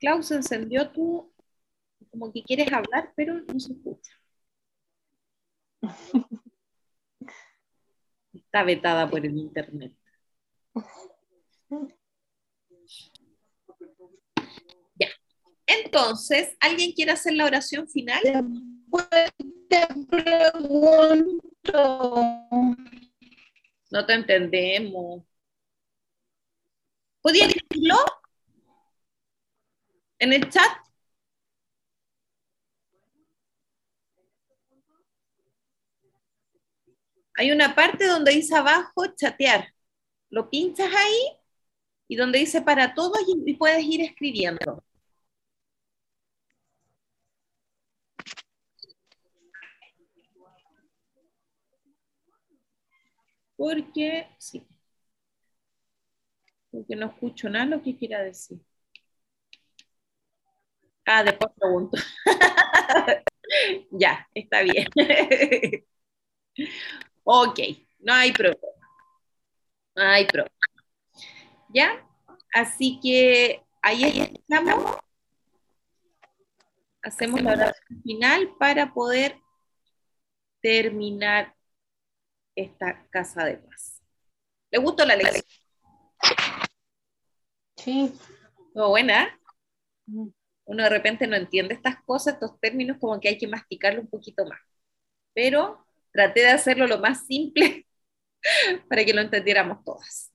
Klaus 0.01 0.30
encendió 0.30 0.91
tú, 0.91 1.32
como 2.11 2.32
que 2.32 2.43
quieres 2.43 2.72
hablar, 2.72 3.12
pero 3.16 3.34
no 3.34 3.61
se 3.61 3.72
escucha. 3.72 4.12
Está 8.32 8.62
vetada 8.64 9.09
por 9.11 9.24
el 9.24 9.36
internet. 9.36 9.95
Ya. 14.99 15.09
Entonces, 15.68 16.56
¿alguien 16.60 16.92
quiere 16.92 17.12
hacer 17.12 17.34
la 17.34 17.44
oración 17.44 17.86
final? 17.88 18.22
te 19.68 19.86
pregunto. 20.08 21.44
No 23.90 24.06
te 24.06 24.14
entendemos. 24.14 25.22
¿Podría 27.20 27.46
decirlo 27.48 27.96
en 30.18 30.32
el 30.32 30.48
chat? 30.48 30.70
Hay 37.36 37.50
una 37.52 37.74
parte 37.74 38.06
donde 38.06 38.32
dice 38.32 38.56
abajo 38.56 39.06
chatear. 39.16 39.68
Lo 40.30 40.48
pinchas 40.48 40.90
ahí 40.94 41.36
y 42.08 42.16
donde 42.16 42.38
dice 42.38 42.62
para 42.62 42.94
todos 42.94 43.18
y 43.26 43.54
puedes 43.54 43.84
ir 43.84 44.00
escribiendo. 44.02 44.82
Porque, 53.59 54.26
sí. 54.38 54.66
Porque 56.70 56.96
no 56.96 57.06
escucho 57.09 57.50
nada 57.50 57.66
lo 57.66 57.82
que 57.82 57.94
quiera 57.96 58.22
decir. 58.22 58.59
Ah, 61.06 61.24
después 61.24 61.50
pregunto. 61.59 61.98
ya, 63.90 64.26
está 64.34 64.62
bien. 64.62 64.86
ok, 67.24 67.59
no 68.00 68.14
hay 68.14 68.32
problema. 68.32 68.68
No 69.94 70.02
hay 70.02 70.26
problema. 70.26 70.68
¿Ya? 71.68 72.04
Así 72.52 72.98
que 73.02 73.62
ahí 73.82 74.04
estamos. 74.34 74.96
Hacemos 77.02 77.40
la 77.42 77.52
oración 77.52 78.02
final 78.02 78.50
para 78.59 78.92
poder 78.92 79.40
terminar 80.61 81.54
esta 82.62 83.06
casa 83.11 83.44
de 83.44 83.59
paz. 83.59 84.02
¿Le 84.70 84.78
gustó 84.78 85.04
la 85.04 85.16
lección? 85.16 85.44
Sí. 87.76 88.12
¿Todo 88.74 88.90
buena? 88.90 89.38
Uno 90.06 90.82
de 90.82 90.88
repente 90.88 91.26
no 91.26 91.36
entiende 91.36 91.74
estas 91.74 92.02
cosas, 92.04 92.34
estos 92.34 92.59
términos, 92.61 92.98
como 93.00 93.18
que 93.20 93.28
hay 93.28 93.38
que 93.38 93.48
masticarlo 93.48 94.00
un 94.00 94.09
poquito 94.09 94.44
más. 94.44 94.61
Pero 95.34 95.86
traté 96.12 96.40
de 96.40 96.48
hacerlo 96.48 96.86
lo 96.86 96.98
más 96.98 97.26
simple 97.26 97.86
para 98.88 99.04
que 99.04 99.14
lo 99.14 99.22
entendiéramos 99.22 99.84
todas. 99.84 100.28